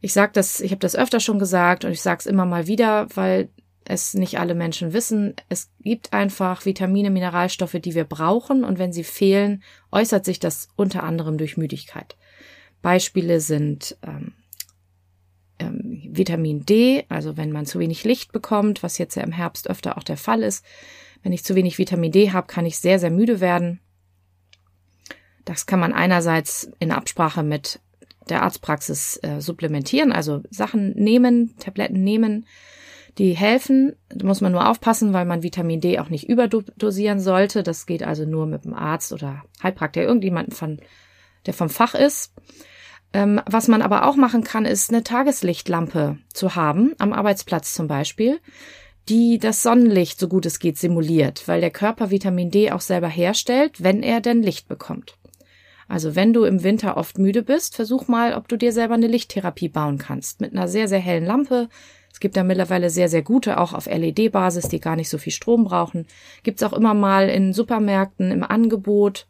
Ich 0.06 0.12
sag 0.12 0.34
das, 0.34 0.60
ich 0.60 0.70
habe 0.70 0.78
das 0.78 0.94
öfter 0.94 1.18
schon 1.18 1.40
gesagt 1.40 1.84
und 1.84 1.90
ich 1.90 2.00
sage 2.00 2.20
es 2.20 2.26
immer 2.26 2.46
mal 2.46 2.68
wieder, 2.68 3.08
weil 3.16 3.48
es 3.84 4.14
nicht 4.14 4.38
alle 4.38 4.54
Menschen 4.54 4.92
wissen. 4.92 5.34
Es 5.48 5.68
gibt 5.80 6.12
einfach 6.12 6.64
Vitamine, 6.64 7.10
Mineralstoffe, 7.10 7.78
die 7.80 7.96
wir 7.96 8.04
brauchen 8.04 8.62
und 8.62 8.78
wenn 8.78 8.92
sie 8.92 9.02
fehlen, 9.02 9.64
äußert 9.90 10.24
sich 10.24 10.38
das 10.38 10.68
unter 10.76 11.02
anderem 11.02 11.38
durch 11.38 11.56
Müdigkeit. 11.56 12.16
Beispiele 12.82 13.40
sind 13.40 13.98
ähm, 14.06 14.34
ähm, 15.58 16.02
Vitamin 16.08 16.64
D, 16.64 17.04
also 17.08 17.36
wenn 17.36 17.50
man 17.50 17.66
zu 17.66 17.80
wenig 17.80 18.04
Licht 18.04 18.30
bekommt, 18.30 18.84
was 18.84 18.98
jetzt 18.98 19.16
ja 19.16 19.24
im 19.24 19.32
Herbst 19.32 19.68
öfter 19.68 19.98
auch 19.98 20.04
der 20.04 20.16
Fall 20.16 20.44
ist. 20.44 20.64
Wenn 21.24 21.32
ich 21.32 21.42
zu 21.42 21.56
wenig 21.56 21.78
Vitamin 21.78 22.12
D 22.12 22.30
habe, 22.30 22.46
kann 22.46 22.64
ich 22.64 22.78
sehr, 22.78 23.00
sehr 23.00 23.10
müde 23.10 23.40
werden. 23.40 23.80
Das 25.44 25.66
kann 25.66 25.80
man 25.80 25.92
einerseits 25.92 26.70
in 26.78 26.92
Absprache 26.92 27.42
mit 27.42 27.80
der 28.28 28.42
Arztpraxis 28.42 29.18
äh, 29.22 29.40
supplementieren, 29.40 30.12
also 30.12 30.42
Sachen 30.50 30.94
nehmen, 30.94 31.54
Tabletten 31.58 32.02
nehmen, 32.02 32.46
die 33.18 33.32
helfen. 33.32 33.94
Da 34.08 34.26
muss 34.26 34.40
man 34.40 34.52
nur 34.52 34.68
aufpassen, 34.68 35.12
weil 35.12 35.24
man 35.24 35.42
Vitamin 35.42 35.80
D 35.80 35.98
auch 35.98 36.10
nicht 36.10 36.28
überdosieren 36.28 37.20
sollte. 37.20 37.62
Das 37.62 37.86
geht 37.86 38.02
also 38.02 38.24
nur 38.24 38.46
mit 38.46 38.64
dem 38.64 38.74
Arzt 38.74 39.12
oder 39.12 39.42
Heilpraktiker, 39.62 40.06
irgendjemanden 40.06 40.52
von, 40.52 40.80
der 41.46 41.54
vom 41.54 41.68
Fach 41.68 41.94
ist. 41.94 42.34
Ähm, 43.12 43.40
was 43.46 43.68
man 43.68 43.82
aber 43.82 44.06
auch 44.06 44.16
machen 44.16 44.44
kann, 44.44 44.64
ist 44.64 44.90
eine 44.90 45.04
Tageslichtlampe 45.04 46.18
zu 46.32 46.56
haben, 46.56 46.94
am 46.98 47.12
Arbeitsplatz 47.12 47.72
zum 47.72 47.86
Beispiel, 47.86 48.40
die 49.08 49.38
das 49.38 49.62
Sonnenlicht, 49.62 50.18
so 50.18 50.28
gut 50.28 50.44
es 50.46 50.58
geht, 50.58 50.76
simuliert, 50.78 51.46
weil 51.46 51.60
der 51.60 51.70
Körper 51.70 52.10
Vitamin 52.10 52.50
D 52.50 52.72
auch 52.72 52.80
selber 52.80 53.08
herstellt, 53.08 53.82
wenn 53.82 54.02
er 54.02 54.20
denn 54.20 54.42
Licht 54.42 54.68
bekommt. 54.68 55.16
Also 55.88 56.16
wenn 56.16 56.32
du 56.32 56.44
im 56.44 56.62
Winter 56.62 56.96
oft 56.96 57.18
müde 57.18 57.42
bist, 57.42 57.76
versuch 57.76 58.08
mal, 58.08 58.34
ob 58.34 58.48
du 58.48 58.56
dir 58.56 58.72
selber 58.72 58.94
eine 58.94 59.06
Lichttherapie 59.06 59.68
bauen 59.68 59.98
kannst. 59.98 60.40
Mit 60.40 60.52
einer 60.52 60.68
sehr, 60.68 60.88
sehr 60.88 60.98
hellen 60.98 61.24
Lampe. 61.24 61.68
Es 62.12 62.20
gibt 62.20 62.36
da 62.36 62.42
mittlerweile 62.42 62.90
sehr, 62.90 63.08
sehr 63.08 63.22
gute, 63.22 63.60
auch 63.60 63.72
auf 63.72 63.86
LED-Basis, 63.86 64.68
die 64.68 64.80
gar 64.80 64.96
nicht 64.96 65.08
so 65.08 65.18
viel 65.18 65.32
Strom 65.32 65.64
brauchen. 65.64 66.06
Gibt's 66.42 66.62
auch 66.62 66.72
immer 66.72 66.94
mal 66.94 67.28
in 67.28 67.52
Supermärkten 67.52 68.30
im 68.30 68.42
Angebot. 68.42 69.26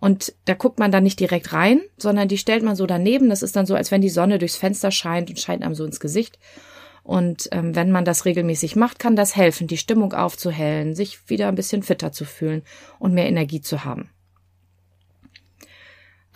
Und 0.00 0.34
da 0.44 0.54
guckt 0.54 0.78
man 0.78 0.92
dann 0.92 1.02
nicht 1.02 1.18
direkt 1.18 1.52
rein, 1.52 1.80
sondern 1.96 2.28
die 2.28 2.38
stellt 2.38 2.62
man 2.62 2.76
so 2.76 2.86
daneben. 2.86 3.28
Das 3.28 3.42
ist 3.42 3.56
dann 3.56 3.66
so, 3.66 3.74
als 3.74 3.90
wenn 3.90 4.00
die 4.00 4.08
Sonne 4.08 4.38
durchs 4.38 4.56
Fenster 4.56 4.92
scheint 4.92 5.28
und 5.28 5.40
scheint 5.40 5.64
einem 5.64 5.74
so 5.74 5.84
ins 5.84 6.00
Gesicht. 6.00 6.38
Und 7.02 7.48
ähm, 7.52 7.74
wenn 7.74 7.90
man 7.90 8.04
das 8.04 8.24
regelmäßig 8.24 8.76
macht, 8.76 8.98
kann 8.98 9.16
das 9.16 9.34
helfen, 9.34 9.66
die 9.66 9.78
Stimmung 9.78 10.12
aufzuhellen, 10.12 10.94
sich 10.94 11.28
wieder 11.28 11.48
ein 11.48 11.54
bisschen 11.54 11.82
fitter 11.82 12.12
zu 12.12 12.24
fühlen 12.24 12.62
und 12.98 13.14
mehr 13.14 13.26
Energie 13.26 13.60
zu 13.60 13.84
haben. 13.84 14.10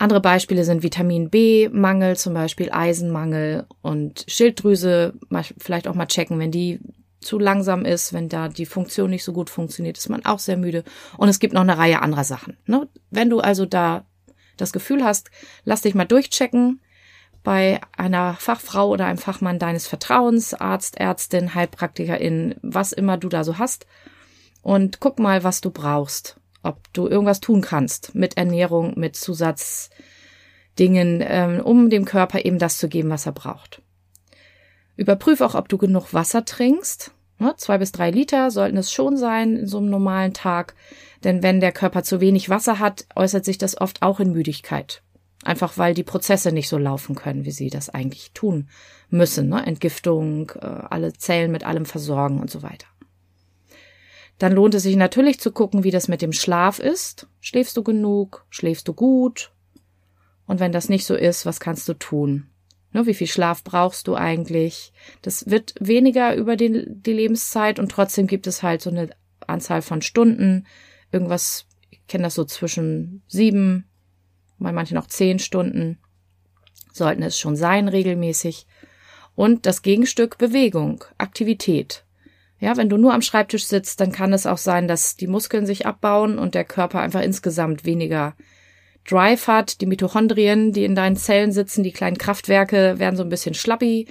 Andere 0.03 0.19
Beispiele 0.19 0.65
sind 0.65 0.83
Vitamin 0.83 1.29
B-Mangel, 1.29 2.17
zum 2.17 2.33
Beispiel 2.33 2.69
Eisenmangel 2.73 3.65
und 3.81 4.25
Schilddrüse, 4.27 5.13
vielleicht 5.57 5.87
auch 5.87 5.95
mal 5.95 6.07
checken, 6.07 6.39
wenn 6.39 6.51
die 6.51 6.81
zu 7.21 7.39
langsam 7.39 7.85
ist, 7.85 8.11
wenn 8.11 8.27
da 8.27 8.49
die 8.49 8.65
Funktion 8.65 9.11
nicht 9.11 9.23
so 9.23 9.31
gut 9.31 9.49
funktioniert, 9.49 9.97
ist 9.97 10.09
man 10.09 10.25
auch 10.25 10.39
sehr 10.39 10.57
müde. 10.57 10.83
Und 11.15 11.29
es 11.29 11.39
gibt 11.39 11.53
noch 11.53 11.61
eine 11.61 11.77
Reihe 11.77 12.01
anderer 12.01 12.25
Sachen. 12.25 12.57
Ne? 12.65 12.89
Wenn 13.11 13.29
du 13.29 13.39
also 13.39 13.65
da 13.65 14.05
das 14.57 14.73
Gefühl 14.73 15.05
hast, 15.05 15.31
lass 15.63 15.83
dich 15.83 15.95
mal 15.95 16.03
durchchecken 16.03 16.81
bei 17.41 17.79
einer 17.95 18.33
Fachfrau 18.33 18.89
oder 18.89 19.05
einem 19.05 19.19
Fachmann 19.19 19.57
deines 19.57 19.87
Vertrauens, 19.87 20.53
Arzt, 20.53 20.99
Ärztin, 20.99 21.55
Heilpraktikerin, 21.55 22.55
was 22.61 22.91
immer 22.91 23.15
du 23.15 23.29
da 23.29 23.45
so 23.45 23.57
hast. 23.57 23.87
Und 24.63 24.99
guck 24.99 25.19
mal, 25.19 25.45
was 25.45 25.61
du 25.61 25.71
brauchst 25.71 26.41
ob 26.63 26.91
du 26.93 27.07
irgendwas 27.07 27.39
tun 27.39 27.61
kannst 27.61 28.15
mit 28.15 28.37
Ernährung, 28.37 28.93
mit 28.97 29.15
Zusatzdingen, 29.15 31.21
ähm, 31.21 31.61
um 31.61 31.89
dem 31.89 32.05
Körper 32.05 32.43
eben 32.43 32.57
das 32.57 32.77
zu 32.77 32.89
geben, 32.89 33.09
was 33.09 33.25
er 33.25 33.33
braucht. 33.33 33.81
Überprüf 34.95 35.41
auch, 35.41 35.55
ob 35.55 35.69
du 35.69 35.77
genug 35.77 36.13
Wasser 36.13 36.45
trinkst. 36.45 37.11
Ne, 37.39 37.53
zwei 37.57 37.77
bis 37.77 37.91
drei 37.91 38.11
Liter 38.11 38.51
sollten 38.51 38.77
es 38.77 38.91
schon 38.91 39.17
sein 39.17 39.57
in 39.57 39.67
so 39.67 39.79
einem 39.79 39.89
normalen 39.89 40.33
Tag. 40.33 40.75
Denn 41.23 41.41
wenn 41.41 41.59
der 41.59 41.71
Körper 41.71 42.03
zu 42.03 42.21
wenig 42.21 42.49
Wasser 42.49 42.79
hat, 42.79 43.05
äußert 43.15 43.43
sich 43.43 43.57
das 43.57 43.79
oft 43.79 44.01
auch 44.01 44.19
in 44.19 44.31
Müdigkeit. 44.31 45.01
Einfach 45.43 45.77
weil 45.77 45.93
die 45.93 46.03
Prozesse 46.03 46.51
nicht 46.51 46.69
so 46.69 46.77
laufen 46.77 47.15
können, 47.15 47.43
wie 47.43 47.51
sie 47.51 47.69
das 47.69 47.89
eigentlich 47.89 48.31
tun 48.33 48.69
müssen. 49.09 49.49
Ne? 49.49 49.65
Entgiftung, 49.65 50.51
äh, 50.61 50.65
alle 50.65 51.13
Zellen 51.13 51.51
mit 51.51 51.65
allem 51.65 51.85
versorgen 51.85 52.39
und 52.39 52.49
so 52.49 52.63
weiter. 52.63 52.87
Dann 54.39 54.53
lohnt 54.53 54.73
es 54.73 54.83
sich 54.83 54.95
natürlich 54.95 55.39
zu 55.39 55.51
gucken, 55.51 55.83
wie 55.83 55.91
das 55.91 56.07
mit 56.07 56.21
dem 56.21 56.33
Schlaf 56.33 56.79
ist. 56.79 57.27
Schläfst 57.39 57.77
du 57.77 57.83
genug? 57.83 58.45
Schläfst 58.49 58.87
du 58.87 58.93
gut? 58.93 59.51
Und 60.45 60.59
wenn 60.59 60.71
das 60.71 60.89
nicht 60.89 61.05
so 61.05 61.15
ist, 61.15 61.45
was 61.45 61.59
kannst 61.59 61.87
du 61.87 61.93
tun? 61.93 62.47
Ne, 62.91 63.05
wie 63.05 63.13
viel 63.13 63.27
Schlaf 63.27 63.63
brauchst 63.63 64.07
du 64.07 64.15
eigentlich? 64.15 64.91
Das 65.21 65.49
wird 65.49 65.73
weniger 65.79 66.35
über 66.35 66.55
die, 66.55 66.85
die 66.87 67.13
Lebenszeit 67.13 67.79
und 67.79 67.91
trotzdem 67.91 68.27
gibt 68.27 68.45
es 68.45 68.61
halt 68.61 68.81
so 68.81 68.89
eine 68.89 69.09
Anzahl 69.47 69.81
von 69.81 70.01
Stunden. 70.01 70.67
Irgendwas, 71.11 71.65
ich 71.89 72.05
kenne 72.07 72.25
das 72.25 72.35
so 72.35 72.43
zwischen 72.43 73.23
sieben, 73.27 73.85
mal 74.57 74.73
manche 74.73 74.95
noch 74.95 75.07
zehn 75.07 75.39
Stunden 75.39 75.97
sollten 76.93 77.23
es 77.23 77.37
schon 77.37 77.55
sein, 77.55 77.87
regelmäßig. 77.87 78.65
Und 79.35 79.65
das 79.65 79.81
Gegenstück 79.81 80.37
Bewegung, 80.37 81.03
Aktivität. 81.17 82.02
Ja, 82.63 82.77
wenn 82.77 82.87
du 82.87 82.95
nur 82.95 83.13
am 83.13 83.21
Schreibtisch 83.21 83.65
sitzt, 83.65 83.99
dann 83.99 84.13
kann 84.13 84.31
es 84.31 84.45
auch 84.45 84.57
sein, 84.57 84.87
dass 84.87 85.17
die 85.17 85.27
Muskeln 85.27 85.65
sich 85.65 85.85
abbauen 85.85 86.39
und 86.39 86.55
der 86.55 86.63
Körper 86.63 87.01
einfach 87.01 87.19
insgesamt 87.19 87.83
weniger 87.83 88.35
Drive 89.05 89.47
hat. 89.47 89.81
Die 89.81 89.85
Mitochondrien, 89.85 90.71
die 90.71 90.85
in 90.85 90.95
deinen 90.95 91.17
Zellen 91.17 91.51
sitzen, 91.51 91.83
die 91.83 91.91
kleinen 91.91 92.17
Kraftwerke 92.17 92.99
werden 92.99 93.17
so 93.17 93.23
ein 93.23 93.27
bisschen 93.27 93.53
schlappi, 93.53 94.07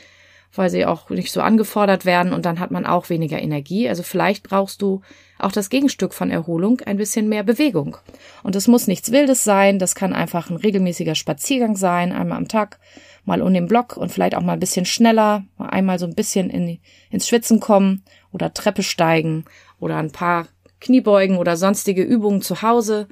weil 0.55 0.69
sie 0.69 0.85
auch 0.85 1.09
nicht 1.09 1.33
so 1.33 1.41
angefordert 1.41 2.05
werden 2.05 2.35
und 2.35 2.45
dann 2.45 2.61
hat 2.61 2.71
man 2.71 2.85
auch 2.85 3.09
weniger 3.09 3.41
Energie. 3.41 3.89
Also 3.89 4.03
vielleicht 4.03 4.43
brauchst 4.43 4.83
du 4.83 5.01
auch 5.39 5.53
das 5.53 5.71
Gegenstück 5.71 6.13
von 6.13 6.31
Erholung, 6.31 6.83
ein 6.83 6.99
bisschen 6.99 7.31
mehr 7.31 7.45
Bewegung. 7.45 7.97
Und 8.43 8.55
es 8.55 8.69
muss 8.69 8.87
nichts 8.87 9.13
Wildes 9.13 9.45
sein, 9.45 9.79
das 9.79 9.95
kann 9.95 10.13
einfach 10.13 10.51
ein 10.51 10.57
regelmäßiger 10.57 11.15
Spaziergang 11.15 11.75
sein, 11.75 12.13
einmal 12.13 12.37
am 12.37 12.49
Tag, 12.49 12.81
mal 13.25 13.41
um 13.41 13.55
den 13.55 13.67
Block 13.67 13.97
und 13.97 14.13
vielleicht 14.13 14.35
auch 14.35 14.43
mal 14.43 14.53
ein 14.53 14.61
bisschen 14.61 14.85
schneller, 14.85 15.45
mal 15.57 15.71
einmal 15.71 15.99
so 15.99 16.05
ein 16.05 16.15
bisschen 16.15 16.51
in, 16.51 16.81
ins 17.09 17.27
Schwitzen 17.27 17.59
kommen 17.59 18.05
oder 18.33 18.53
Treppe 18.53 18.83
steigen 18.83 19.45
oder 19.79 19.97
ein 19.99 20.11
paar 20.11 20.49
Kniebeugen 20.81 21.37
oder 21.37 21.57
sonstige 21.57 22.03
Übungen 22.03 22.43
zu 22.43 22.63
Hause. 22.63 23.09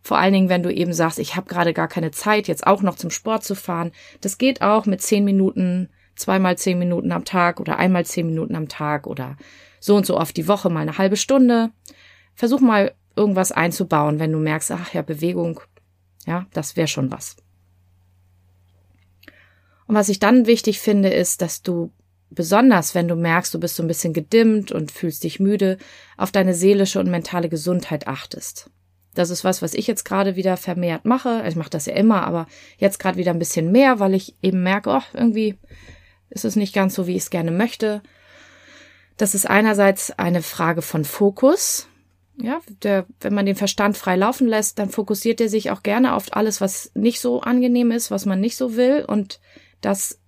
Vor 0.00 0.18
allen 0.18 0.32
Dingen, 0.32 0.48
wenn 0.48 0.62
du 0.62 0.72
eben 0.72 0.92
sagst, 0.92 1.18
ich 1.18 1.36
habe 1.36 1.48
gerade 1.48 1.74
gar 1.74 1.88
keine 1.88 2.12
Zeit, 2.12 2.48
jetzt 2.48 2.66
auch 2.66 2.82
noch 2.82 2.96
zum 2.96 3.10
Sport 3.10 3.44
zu 3.44 3.54
fahren. 3.54 3.92
Das 4.20 4.38
geht 4.38 4.62
auch 4.62 4.86
mit 4.86 5.02
zehn 5.02 5.24
Minuten, 5.24 5.88
zweimal 6.14 6.56
zehn 6.56 6.78
Minuten 6.78 7.12
am 7.12 7.24
Tag 7.24 7.60
oder 7.60 7.78
einmal 7.78 8.06
zehn 8.06 8.26
Minuten 8.26 8.54
am 8.54 8.68
Tag 8.68 9.06
oder 9.06 9.36
so 9.80 9.96
und 9.96 10.06
so 10.06 10.16
oft 10.16 10.36
die 10.36 10.48
Woche 10.48 10.70
mal 10.70 10.80
eine 10.80 10.98
halbe 10.98 11.16
Stunde. 11.16 11.70
Versuch 12.34 12.60
mal 12.60 12.94
irgendwas 13.16 13.50
einzubauen, 13.52 14.20
wenn 14.20 14.32
du 14.32 14.38
merkst, 14.38 14.70
ach 14.70 14.94
ja, 14.94 15.02
Bewegung, 15.02 15.60
ja, 16.26 16.46
das 16.52 16.76
wäre 16.76 16.88
schon 16.88 17.10
was. 17.10 17.36
Und 19.86 19.94
was 19.94 20.08
ich 20.08 20.20
dann 20.20 20.46
wichtig 20.46 20.78
finde, 20.78 21.08
ist, 21.08 21.42
dass 21.42 21.62
du 21.62 21.90
besonders 22.30 22.94
wenn 22.94 23.08
du 23.08 23.16
merkst, 23.16 23.52
du 23.54 23.60
bist 23.60 23.76
so 23.76 23.82
ein 23.82 23.88
bisschen 23.88 24.12
gedimmt 24.12 24.72
und 24.72 24.92
fühlst 24.92 25.24
dich 25.24 25.40
müde, 25.40 25.78
auf 26.16 26.32
deine 26.32 26.54
seelische 26.54 27.00
und 27.00 27.10
mentale 27.10 27.48
Gesundheit 27.48 28.06
achtest. 28.06 28.70
Das 29.14 29.30
ist 29.30 29.42
was, 29.42 29.62
was 29.62 29.74
ich 29.74 29.86
jetzt 29.86 30.04
gerade 30.04 30.36
wieder 30.36 30.56
vermehrt 30.56 31.04
mache. 31.04 31.42
Ich 31.48 31.56
mache 31.56 31.70
das 31.70 31.86
ja 31.86 31.94
immer, 31.94 32.24
aber 32.24 32.46
jetzt 32.76 32.98
gerade 32.98 33.18
wieder 33.18 33.32
ein 33.32 33.38
bisschen 33.38 33.72
mehr, 33.72 33.98
weil 33.98 34.14
ich 34.14 34.36
eben 34.42 34.62
merke, 34.62 34.90
oh, 34.90 35.02
irgendwie 35.12 35.56
ist 36.30 36.44
es 36.44 36.56
nicht 36.56 36.74
ganz 36.74 36.94
so, 36.94 37.06
wie 37.06 37.16
ich 37.16 37.22
es 37.22 37.30
gerne 37.30 37.50
möchte. 37.50 38.02
Das 39.16 39.34
ist 39.34 39.48
einerseits 39.48 40.12
eine 40.12 40.42
Frage 40.42 40.82
von 40.82 41.04
Fokus. 41.04 41.88
Ja, 42.40 42.60
der, 42.84 43.06
wenn 43.20 43.34
man 43.34 43.46
den 43.46 43.56
Verstand 43.56 43.96
frei 43.96 44.14
laufen 44.14 44.46
lässt, 44.46 44.78
dann 44.78 44.90
fokussiert 44.90 45.40
er 45.40 45.48
sich 45.48 45.72
auch 45.72 45.82
gerne 45.82 46.14
auf 46.14 46.26
alles, 46.30 46.60
was 46.60 46.92
nicht 46.94 47.18
so 47.20 47.40
angenehm 47.40 47.90
ist, 47.90 48.12
was 48.12 48.26
man 48.26 48.38
nicht 48.38 48.56
so 48.56 48.76
will. 48.76 49.04
Und 49.04 49.40
das 49.80 50.20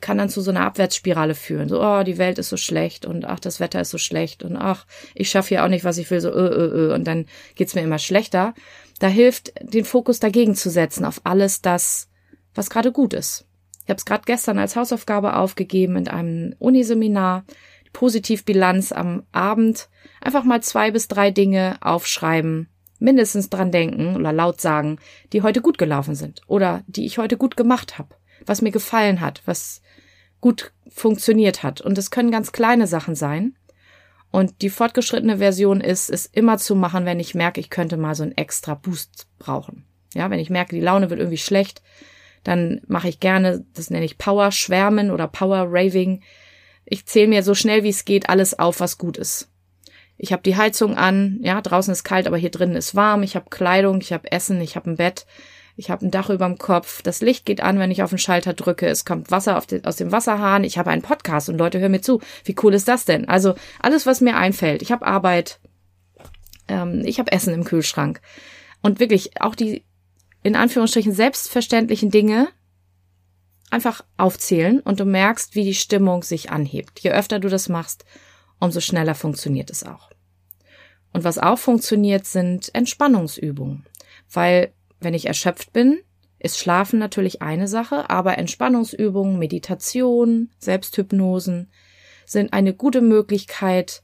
kann 0.00 0.18
dann 0.18 0.28
zu 0.28 0.40
so 0.40 0.50
einer 0.50 0.62
Abwärtsspirale 0.62 1.34
führen. 1.34 1.68
So, 1.68 1.82
oh, 1.82 2.02
die 2.02 2.18
Welt 2.18 2.38
ist 2.38 2.48
so 2.48 2.56
schlecht 2.56 3.06
und 3.06 3.24
ach, 3.24 3.40
das 3.40 3.60
Wetter 3.60 3.80
ist 3.80 3.90
so 3.90 3.98
schlecht 3.98 4.42
und 4.42 4.56
ach, 4.56 4.86
ich 5.14 5.30
schaffe 5.30 5.50
hier 5.50 5.64
auch 5.64 5.68
nicht, 5.68 5.84
was 5.84 5.98
ich 5.98 6.10
will, 6.10 6.20
so 6.20 6.30
ö, 6.30 6.48
ö, 6.48 6.88
ö, 6.88 6.94
und 6.94 7.04
dann 7.04 7.26
geht's 7.54 7.74
mir 7.74 7.82
immer 7.82 7.98
schlechter. 7.98 8.54
Da 8.98 9.08
hilft, 9.08 9.52
den 9.60 9.84
Fokus 9.84 10.20
dagegen 10.20 10.54
zu 10.54 10.70
setzen 10.70 11.04
auf 11.04 11.20
alles 11.24 11.60
das, 11.62 12.08
was 12.54 12.70
gerade 12.70 12.92
gut 12.92 13.14
ist. 13.14 13.46
Ich 13.84 13.90
habe 13.90 13.98
es 13.98 14.04
gerade 14.04 14.24
gestern 14.26 14.58
als 14.58 14.74
Hausaufgabe 14.74 15.36
aufgegeben 15.36 15.96
in 15.96 16.08
einem 16.08 16.54
Uniseminar. 16.58 17.44
Positivbilanz 17.92 18.92
am 18.92 19.22
Abend. 19.32 19.88
Einfach 20.20 20.44
mal 20.44 20.62
zwei 20.62 20.90
bis 20.90 21.08
drei 21.08 21.30
Dinge 21.30 21.78
aufschreiben, 21.80 22.68
mindestens 22.98 23.48
dran 23.48 23.72
denken 23.72 24.16
oder 24.16 24.34
laut 24.34 24.60
sagen, 24.60 24.98
die 25.32 25.40
heute 25.40 25.62
gut 25.62 25.78
gelaufen 25.78 26.14
sind 26.14 26.42
oder 26.46 26.82
die 26.86 27.06
ich 27.06 27.16
heute 27.16 27.38
gut 27.38 27.56
gemacht 27.56 27.96
habe 27.96 28.14
was 28.44 28.62
mir 28.62 28.72
gefallen 28.72 29.20
hat, 29.20 29.42
was 29.46 29.80
gut 30.40 30.72
funktioniert 30.88 31.62
hat. 31.62 31.80
Und 31.80 31.98
es 31.98 32.10
können 32.10 32.30
ganz 32.30 32.52
kleine 32.52 32.86
Sachen 32.86 33.14
sein. 33.14 33.56
Und 34.30 34.60
die 34.62 34.70
fortgeschrittene 34.70 35.38
Version 35.38 35.80
ist, 35.80 36.10
es 36.10 36.26
immer 36.26 36.58
zu 36.58 36.74
machen, 36.74 37.06
wenn 37.06 37.20
ich 37.20 37.34
merke, 37.34 37.60
ich 37.60 37.70
könnte 37.70 37.96
mal 37.96 38.14
so 38.14 38.22
einen 38.22 38.36
extra 38.36 38.74
Boost 38.74 39.28
brauchen. 39.38 39.84
Ja, 40.14 40.30
wenn 40.30 40.40
ich 40.40 40.50
merke, 40.50 40.74
die 40.74 40.82
Laune 40.82 41.10
wird 41.10 41.20
irgendwie 41.20 41.38
schlecht, 41.38 41.82
dann 42.44 42.80
mache 42.86 43.08
ich 43.08 43.20
gerne, 43.20 43.64
das 43.74 43.90
nenne 43.90 44.04
ich 44.04 44.18
Power 44.18 44.52
Schwärmen 44.52 45.10
oder 45.10 45.26
Power 45.26 45.66
Raving. 45.68 46.22
ich 46.84 47.06
zähle 47.06 47.28
mir 47.28 47.42
so 47.42 47.54
schnell 47.54 47.82
wie 47.82 47.88
es 47.88 48.04
geht 48.04 48.28
alles 48.28 48.58
auf, 48.58 48.80
was 48.80 48.98
gut 48.98 49.16
ist. 49.16 49.50
Ich 50.18 50.32
habe 50.32 50.42
die 50.42 50.56
Heizung 50.56 50.96
an, 50.96 51.38
ja, 51.42 51.60
draußen 51.60 51.92
ist 51.92 52.04
kalt, 52.04 52.26
aber 52.26 52.38
hier 52.38 52.50
drinnen 52.50 52.76
ist 52.76 52.94
warm. 52.94 53.22
Ich 53.22 53.36
habe 53.36 53.50
Kleidung, 53.50 54.00
ich 54.00 54.12
habe 54.12 54.30
Essen, 54.32 54.60
ich 54.60 54.76
habe 54.76 54.90
ein 54.90 54.96
Bett, 54.96 55.26
ich 55.76 55.90
habe 55.90 56.06
ein 56.06 56.10
Dach 56.10 56.30
über 56.30 56.46
dem 56.46 56.56
Kopf. 56.56 57.02
Das 57.02 57.20
Licht 57.20 57.44
geht 57.44 57.60
an, 57.60 57.78
wenn 57.78 57.90
ich 57.90 58.02
auf 58.02 58.10
den 58.10 58.18
Schalter 58.18 58.54
drücke. 58.54 58.86
Es 58.86 59.04
kommt 59.04 59.30
Wasser 59.30 59.60
den, 59.70 59.84
aus 59.84 59.96
dem 59.96 60.10
Wasserhahn. 60.10 60.64
Ich 60.64 60.78
habe 60.78 60.90
einen 60.90 61.02
Podcast 61.02 61.50
und 61.50 61.58
Leute 61.58 61.78
hören 61.78 61.92
mir 61.92 62.00
zu. 62.00 62.20
Wie 62.44 62.56
cool 62.62 62.72
ist 62.72 62.88
das 62.88 63.04
denn? 63.04 63.28
Also 63.28 63.54
alles, 63.80 64.06
was 64.06 64.22
mir 64.22 64.36
einfällt. 64.36 64.80
Ich 64.80 64.90
habe 64.90 65.06
Arbeit, 65.06 65.60
ähm, 66.68 67.02
ich 67.04 67.18
habe 67.18 67.30
Essen 67.30 67.52
im 67.52 67.64
Kühlschrank 67.64 68.22
und 68.82 69.00
wirklich 69.00 69.40
auch 69.42 69.54
die 69.54 69.84
in 70.42 70.56
Anführungsstrichen 70.56 71.12
selbstverständlichen 71.12 72.10
Dinge 72.10 72.48
einfach 73.70 74.02
aufzählen 74.16 74.80
und 74.80 75.00
du 75.00 75.04
merkst, 75.04 75.54
wie 75.54 75.64
die 75.64 75.74
Stimmung 75.74 76.22
sich 76.22 76.50
anhebt. 76.50 77.00
Je 77.00 77.10
öfter 77.10 77.38
du 77.38 77.48
das 77.48 77.68
machst, 77.68 78.04
umso 78.60 78.80
schneller 78.80 79.14
funktioniert 79.14 79.70
es 79.70 79.84
auch. 79.84 80.10
Und 81.12 81.24
was 81.24 81.38
auch 81.38 81.58
funktioniert, 81.58 82.26
sind 82.26 82.74
Entspannungsübungen. 82.74 83.84
Weil, 84.30 84.72
wenn 85.00 85.14
ich 85.14 85.26
erschöpft 85.26 85.72
bin, 85.72 85.98
ist 86.38 86.58
Schlafen 86.58 86.98
natürlich 86.98 87.42
eine 87.42 87.68
Sache, 87.68 88.10
aber 88.10 88.38
Entspannungsübungen, 88.38 89.38
Meditation, 89.38 90.50
Selbsthypnosen 90.58 91.70
sind 92.24 92.52
eine 92.52 92.74
gute 92.74 93.00
Möglichkeit, 93.00 94.02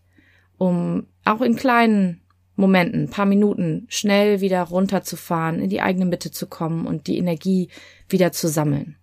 um 0.58 1.06
auch 1.25 1.40
in 1.40 1.56
kleinen 1.56 2.22
Momenten, 2.54 3.11
paar 3.11 3.26
Minuten 3.26 3.87
schnell 3.88 4.40
wieder 4.40 4.62
runterzufahren, 4.62 5.61
in 5.61 5.70
die 5.70 5.80
eigene 5.80 6.04
Mitte 6.04 6.30
zu 6.30 6.46
kommen 6.46 6.87
und 6.87 7.06
die 7.06 7.18
Energie 7.18 7.68
wieder 8.08 8.32
zu 8.32 8.49
sammeln. 8.49 8.96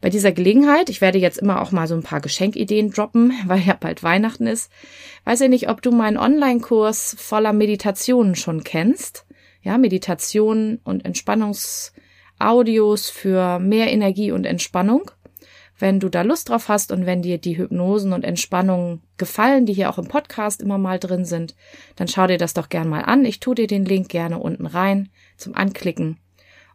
Bei 0.00 0.10
dieser 0.10 0.32
Gelegenheit, 0.32 0.90
ich 0.90 1.00
werde 1.00 1.18
jetzt 1.18 1.38
immer 1.38 1.62
auch 1.62 1.70
mal 1.70 1.86
so 1.86 1.94
ein 1.94 2.02
paar 2.02 2.20
Geschenkideen 2.20 2.90
droppen, 2.90 3.32
weil 3.46 3.60
ja 3.60 3.76
bald 3.78 4.02
Weihnachten 4.02 4.46
ist, 4.46 4.70
weiß 5.24 5.40
ich 5.42 5.48
nicht, 5.48 5.68
ob 5.68 5.80
du 5.80 5.90
meinen 5.92 6.18
Online-Kurs 6.18 7.16
voller 7.18 7.52
Meditationen 7.52 8.34
schon 8.34 8.64
kennst. 8.64 9.24
Ja, 9.62 9.78
Meditationen 9.78 10.80
und 10.84 11.04
Entspannungsaudios 11.04 13.10
für 13.10 13.58
mehr 13.58 13.92
Energie 13.92 14.32
und 14.32 14.44
Entspannung. 14.44 15.10
Wenn 15.78 16.00
du 16.00 16.08
da 16.08 16.22
Lust 16.22 16.48
drauf 16.48 16.68
hast 16.68 16.92
und 16.92 17.06
wenn 17.06 17.22
dir 17.22 17.38
die 17.38 17.56
Hypnosen 17.56 18.12
und 18.12 18.24
Entspannungen 18.24 19.00
gefallen, 19.16 19.66
die 19.66 19.72
hier 19.72 19.90
auch 19.90 19.98
im 19.98 20.06
Podcast 20.06 20.62
immer 20.62 20.78
mal 20.78 20.98
drin 20.98 21.24
sind, 21.24 21.54
dann 21.96 22.08
schau 22.08 22.26
dir 22.26 22.38
das 22.38 22.54
doch 22.54 22.68
gern 22.68 22.88
mal 22.88 23.02
an. 23.02 23.24
Ich 23.24 23.40
tue 23.40 23.54
dir 23.54 23.66
den 23.66 23.84
Link 23.84 24.08
gerne 24.08 24.38
unten 24.38 24.66
rein 24.66 25.08
zum 25.36 25.56
Anklicken. 25.56 26.18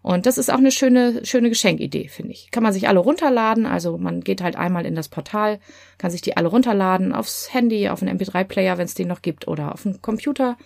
Und 0.01 0.25
das 0.25 0.37
ist 0.37 0.49
auch 0.49 0.57
eine 0.57 0.71
schöne, 0.71 1.25
schöne 1.25 1.49
Geschenkidee, 1.49 2.07
finde 2.07 2.31
ich. 2.31 2.49
Kann 2.51 2.63
man 2.63 2.71
sich 2.71 2.87
alle 2.87 2.99
runterladen. 2.99 3.65
Also 3.65 3.97
man 3.97 4.21
geht 4.21 4.41
halt 4.41 4.55
einmal 4.55 4.85
in 4.85 4.95
das 4.95 5.09
Portal, 5.09 5.59
kann 5.97 6.11
sich 6.11 6.21
die 6.21 6.37
alle 6.37 6.47
runterladen 6.47 7.13
aufs 7.13 7.53
Handy, 7.53 7.89
auf 7.89 8.01
einen 8.01 8.17
MP3-Player, 8.17 8.77
wenn 8.77 8.85
es 8.85 8.93
den 8.93 9.09
noch 9.09 9.21
gibt, 9.21 9.47
oder 9.47 9.73
auf 9.73 9.85
einen 9.85 10.01
Computer 10.01 10.57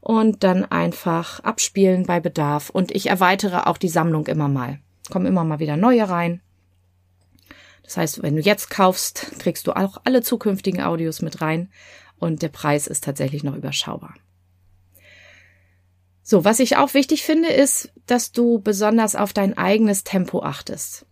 und 0.00 0.44
dann 0.44 0.64
einfach 0.64 1.40
abspielen 1.40 2.04
bei 2.06 2.20
Bedarf. 2.20 2.70
Und 2.70 2.94
ich 2.94 3.08
erweitere 3.08 3.66
auch 3.66 3.78
die 3.78 3.88
Sammlung 3.88 4.26
immer 4.26 4.48
mal. 4.48 4.80
Kommen 5.10 5.26
immer 5.26 5.44
mal 5.44 5.58
wieder 5.58 5.76
neue 5.76 6.08
rein. 6.08 6.40
Das 7.82 7.96
heißt, 7.96 8.22
wenn 8.22 8.36
du 8.36 8.42
jetzt 8.42 8.68
kaufst, 8.68 9.32
kriegst 9.38 9.66
du 9.66 9.72
auch 9.72 9.98
alle 10.04 10.22
zukünftigen 10.22 10.82
Audios 10.82 11.22
mit 11.22 11.40
rein 11.40 11.70
und 12.18 12.42
der 12.42 12.50
Preis 12.50 12.86
ist 12.86 13.04
tatsächlich 13.04 13.44
noch 13.44 13.54
überschaubar. 13.54 14.14
So, 16.22 16.44
was 16.44 16.60
ich 16.60 16.76
auch 16.76 16.92
wichtig 16.92 17.22
finde, 17.22 17.48
ist, 17.48 17.90
dass 18.04 18.32
du 18.32 18.58
besonders 18.58 19.16
auf 19.16 19.32
dein 19.32 19.56
eigenes 19.56 20.04
Tempo 20.04 20.42
achtest. 20.42 21.06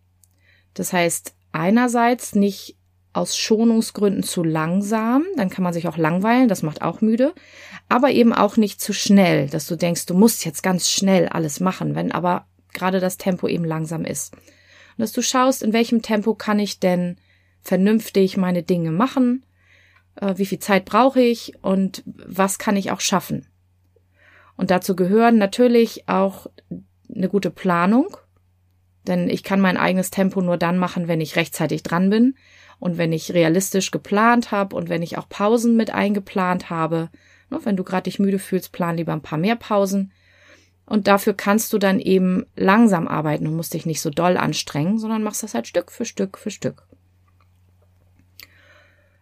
Das 0.74 0.92
heißt, 0.92 1.34
einerseits 1.52 2.34
nicht 2.34 2.75
aus 3.16 3.36
Schonungsgründen 3.36 4.22
zu 4.22 4.44
langsam, 4.44 5.24
dann 5.36 5.50
kann 5.50 5.64
man 5.64 5.72
sich 5.72 5.88
auch 5.88 5.96
langweilen, 5.96 6.48
das 6.48 6.62
macht 6.62 6.82
auch 6.82 7.00
müde, 7.00 7.34
aber 7.88 8.10
eben 8.10 8.32
auch 8.32 8.56
nicht 8.56 8.80
zu 8.80 8.92
schnell, 8.92 9.48
dass 9.48 9.66
du 9.66 9.76
denkst, 9.76 10.06
du 10.06 10.14
musst 10.14 10.44
jetzt 10.44 10.62
ganz 10.62 10.90
schnell 10.90 11.28
alles 11.28 11.60
machen, 11.60 11.94
wenn 11.94 12.12
aber 12.12 12.46
gerade 12.72 13.00
das 13.00 13.16
Tempo 13.16 13.48
eben 13.48 13.64
langsam 13.64 14.04
ist. 14.04 14.34
Und 14.34 15.02
dass 15.02 15.12
du 15.12 15.22
schaust, 15.22 15.62
in 15.62 15.72
welchem 15.72 16.02
Tempo 16.02 16.34
kann 16.34 16.58
ich 16.58 16.78
denn 16.78 17.16
vernünftig 17.62 18.36
meine 18.36 18.62
Dinge 18.62 18.92
machen, 18.92 19.44
äh, 20.16 20.34
wie 20.36 20.46
viel 20.46 20.58
Zeit 20.58 20.84
brauche 20.84 21.20
ich 21.20 21.54
und 21.62 22.02
was 22.06 22.58
kann 22.58 22.76
ich 22.76 22.90
auch 22.90 23.00
schaffen. 23.00 23.46
Und 24.56 24.70
dazu 24.70 24.94
gehören 24.94 25.38
natürlich 25.38 26.08
auch 26.08 26.46
eine 27.14 27.28
gute 27.28 27.50
Planung, 27.50 28.16
denn 29.06 29.28
ich 29.30 29.42
kann 29.42 29.60
mein 29.60 29.76
eigenes 29.76 30.10
Tempo 30.10 30.40
nur 30.42 30.56
dann 30.56 30.78
machen, 30.78 31.08
wenn 31.08 31.20
ich 31.20 31.36
rechtzeitig 31.36 31.82
dran 31.82 32.10
bin 32.10 32.34
und 32.78 32.98
wenn 32.98 33.12
ich 33.12 33.34
realistisch 33.34 33.90
geplant 33.90 34.50
habe 34.50 34.76
und 34.76 34.88
wenn 34.88 35.02
ich 35.02 35.18
auch 35.18 35.28
Pausen 35.28 35.76
mit 35.76 35.90
eingeplant 35.90 36.70
habe. 36.70 37.10
Wenn 37.48 37.76
du 37.76 37.84
gerade 37.84 38.04
dich 38.04 38.18
müde 38.18 38.38
fühlst, 38.38 38.72
plan 38.72 38.96
lieber 38.96 39.12
ein 39.12 39.22
paar 39.22 39.38
mehr 39.38 39.56
Pausen. 39.56 40.12
Und 40.84 41.06
dafür 41.08 41.34
kannst 41.34 41.72
du 41.72 41.78
dann 41.78 42.00
eben 42.00 42.46
langsam 42.54 43.08
arbeiten 43.08 43.46
und 43.46 43.56
musst 43.56 43.74
dich 43.74 43.86
nicht 43.86 44.00
so 44.00 44.10
doll 44.10 44.36
anstrengen, 44.36 44.98
sondern 44.98 45.22
machst 45.22 45.42
das 45.42 45.54
halt 45.54 45.66
Stück 45.66 45.90
für 45.90 46.04
Stück 46.04 46.38
für 46.38 46.50
Stück. 46.50 46.86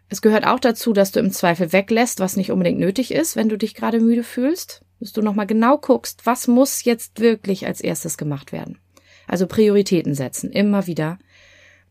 Es 0.09 0.21
gehört 0.21 0.47
auch 0.47 0.61
dazu, 0.61 0.93
dass 0.93 1.13
du 1.13 1.21
im 1.21 1.31
Zweifel 1.31 1.73
weglässt, 1.73 2.21
was 2.21 2.37
nicht 2.37 2.51
unbedingt 2.51 2.79
nötig 2.79 3.13
ist, 3.13 3.37
wenn 3.37 3.49
du 3.49 3.57
dich 3.57 3.75
gerade 3.75 4.01
müde 4.01 4.23
fühlst 4.23 4.85
dass 5.05 5.13
du 5.13 5.21
nochmal 5.21 5.47
genau 5.47 5.77
guckst, 5.77 6.25
was 6.25 6.49
muss 6.49 6.85
jetzt 6.85 7.21
wirklich 7.21 7.67
als 7.67 7.83
erstes 7.83 8.17
gemacht 8.17 8.53
werden. 8.53 8.79
Also 9.27 9.47
Prioritäten 9.47 10.15
setzen, 10.15 10.51
immer 10.51 10.87
wieder. 10.87 11.19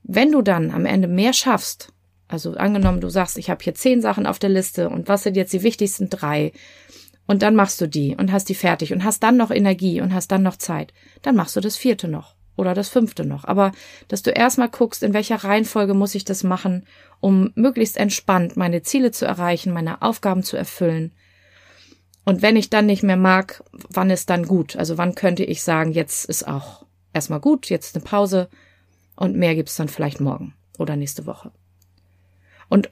Wenn 0.04 0.32
du 0.32 0.42
dann 0.42 0.72
am 0.72 0.86
Ende 0.86 1.08
mehr 1.08 1.34
schaffst, 1.34 1.94
also 2.28 2.54
angenommen, 2.54 3.02
du 3.02 3.10
sagst, 3.10 3.38
ich 3.38 3.50
habe 3.50 3.64
hier 3.64 3.76
zehn 3.76 4.02
Sachen 4.02 4.26
auf 4.26 4.40
der 4.40 4.50
Liste 4.50 4.90
und 4.90 5.08
was 5.08 5.24
sind 5.24 5.38
jetzt 5.38 5.54
die 5.54 5.64
wichtigsten 5.64 6.10
drei, 6.10 6.52
und 7.26 7.42
dann 7.42 7.56
machst 7.56 7.80
du 7.80 7.88
die 7.88 8.18
und 8.18 8.34
hast 8.34 8.50
die 8.50 8.56
fertig 8.56 8.92
und 8.92 9.06
hast 9.06 9.24
dann 9.24 9.38
noch 9.38 9.50
Energie 9.50 10.02
und 10.02 10.14
hast 10.14 10.30
dann 10.30 10.44
noch 10.44 10.58
Zeit, 10.58 10.94
dann 11.22 11.38
machst 11.38 11.56
du 11.56 11.62
das 11.62 11.78
vierte 11.78 12.10
noch 12.10 12.36
oder 12.58 12.74
das 12.74 12.90
fünfte 12.90 13.24
noch. 13.26 13.46
Aber 13.46 13.72
dass 14.10 14.24
du 14.24 14.32
erstmal 14.32 14.68
guckst, 14.68 15.04
in 15.04 15.14
welcher 15.14 15.38
Reihenfolge 15.38 15.94
muss 15.94 16.16
ich 16.16 16.26
das 16.26 16.44
machen, 16.44 16.86
um 17.22 17.52
möglichst 17.56 17.96
entspannt 17.96 18.58
meine 18.58 18.82
Ziele 18.82 19.12
zu 19.12 19.26
erreichen, 19.26 19.72
meine 19.72 20.02
Aufgaben 20.02 20.44
zu 20.44 20.58
erfüllen 20.58 21.14
und 22.26 22.42
wenn 22.42 22.56
ich 22.56 22.70
dann 22.70 22.86
nicht 22.86 23.04
mehr 23.04 23.18
mag, 23.18 23.64
wann 23.72 24.10
ist 24.10 24.30
dann 24.30 24.46
gut? 24.46 24.76
Also 24.76 24.98
wann 24.98 25.16
könnte 25.16 25.44
ich 25.44 25.62
sagen, 25.62 25.92
jetzt 25.92 26.26
ist 26.26 26.48
auch 26.48 26.86
erstmal 27.12 27.42
gut, 27.42 27.70
jetzt 27.70 27.96
eine 27.96 28.04
Pause 28.04 28.50
und 29.16 29.36
mehr 29.36 29.56
gibt's 29.56 29.76
dann 29.76 29.90
vielleicht 29.90 30.20
morgen 30.20 30.54
oder 30.78 30.96
nächste 30.96 31.26
Woche. 31.26 31.52
Und 32.70 32.90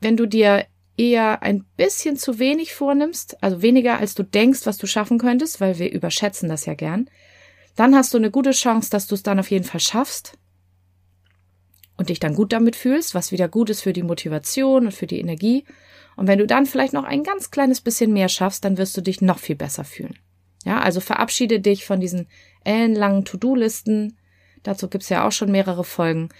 wenn 0.00 0.16
du 0.16 0.26
dir 0.26 0.66
eher 0.96 1.42
ein 1.42 1.64
bisschen 1.76 2.16
zu 2.16 2.38
wenig 2.38 2.74
vornimmst, 2.74 3.42
also 3.42 3.62
weniger 3.62 3.98
als 3.98 4.14
du 4.14 4.22
denkst, 4.22 4.64
was 4.64 4.78
du 4.78 4.86
schaffen 4.86 5.18
könntest, 5.18 5.60
weil 5.60 5.78
wir 5.78 5.90
überschätzen 5.90 6.48
das 6.48 6.66
ja 6.66 6.74
gern, 6.74 7.10
dann 7.76 7.94
hast 7.94 8.14
du 8.14 8.18
eine 8.18 8.30
gute 8.30 8.52
Chance, 8.52 8.90
dass 8.90 9.06
du 9.06 9.14
es 9.14 9.22
dann 9.22 9.40
auf 9.40 9.50
jeden 9.50 9.64
Fall 9.64 9.80
schaffst 9.80 10.38
und 11.96 12.08
dich 12.08 12.20
dann 12.20 12.34
gut 12.34 12.52
damit 12.52 12.76
fühlst, 12.76 13.14
was 13.14 13.32
wieder 13.32 13.48
gut 13.48 13.70
ist 13.70 13.82
für 13.82 13.92
die 13.92 14.04
Motivation 14.04 14.86
und 14.86 14.94
für 14.94 15.06
die 15.06 15.18
Energie 15.18 15.64
und 16.16 16.26
wenn 16.26 16.38
du 16.38 16.46
dann 16.46 16.66
vielleicht 16.66 16.92
noch 16.92 17.04
ein 17.04 17.22
ganz 17.22 17.50
kleines 17.50 17.80
bisschen 17.80 18.12
mehr 18.12 18.28
schaffst, 18.28 18.64
dann 18.64 18.78
wirst 18.78 18.96
du 18.96 19.00
dich 19.00 19.20
noch 19.20 19.38
viel 19.38 19.56
besser 19.56 19.84
fühlen. 19.84 20.18
Ja, 20.64 20.80
also 20.80 21.00
verabschiede 21.00 21.60
dich 21.60 21.84
von 21.84 22.00
diesen 22.00 22.28
ellenlangen 22.64 23.24
To-Do-Listen. 23.24 24.16
Dazu 24.64 24.88
gibt's 24.88 25.08
ja 25.08 25.26
auch 25.26 25.30
schon 25.30 25.52
mehrere 25.52 25.84
Folgen. 25.84 26.30